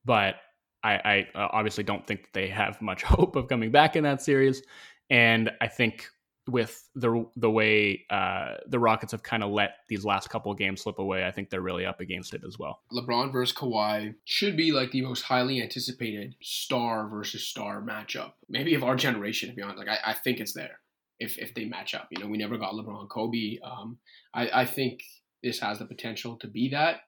[0.04, 0.36] but
[0.82, 0.94] I,
[1.34, 4.62] I uh, obviously don't think they have much hope of coming back in that series.
[5.10, 6.09] And I think
[6.47, 10.82] with the the way uh, the Rockets have kind of let these last couple games
[10.82, 12.81] slip away, I think they're really up against it as well.
[12.93, 18.74] LeBron versus Kawhi should be like the most highly anticipated star versus star matchup, maybe
[18.74, 19.48] of our generation.
[19.48, 20.81] To be honest, like I, I think it's there
[21.18, 22.09] if if they match up.
[22.10, 23.59] You know, we never got LeBron and Kobe.
[23.64, 23.98] Um,
[24.35, 25.02] I, I think
[25.43, 27.02] this has the potential to be that,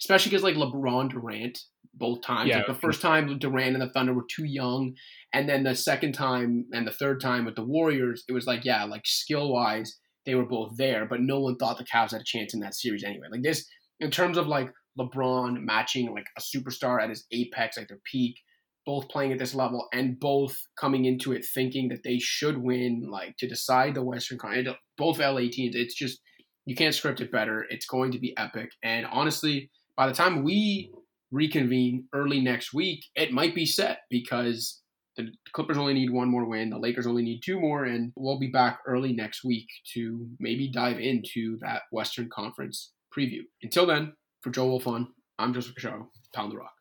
[0.00, 1.58] especially because like LeBron Durant
[1.94, 2.48] both times.
[2.48, 2.58] Yeah.
[2.58, 4.94] Like the first time Durant and the Thunder were too young,
[5.32, 8.64] and then the second time and the third time with the Warriors, it was like
[8.64, 9.98] yeah, like skill wise
[10.28, 12.74] they were both there, but no one thought the Cavs had a chance in that
[12.74, 13.28] series anyway.
[13.30, 13.66] Like this,
[13.98, 18.36] in terms of like LeBron matching like a superstar at his apex, like their peak,
[18.84, 23.08] both playing at this level and both coming into it thinking that they should win,
[23.10, 24.68] like to decide the Western Conference.
[24.98, 26.20] Both LA teams, it's just
[26.66, 27.64] you can't script it better.
[27.70, 30.92] It's going to be epic, and honestly, by the time we
[31.32, 34.80] reconvene early next week, it might be set because
[35.16, 38.38] the Clippers only need one more win, the Lakers only need two more, and we'll
[38.38, 43.40] be back early next week to maybe dive into that Western Conference preview.
[43.62, 45.08] Until then, for Joe Wolfond,
[45.40, 46.77] I'm Joseph Casciaro, Pound the Rock.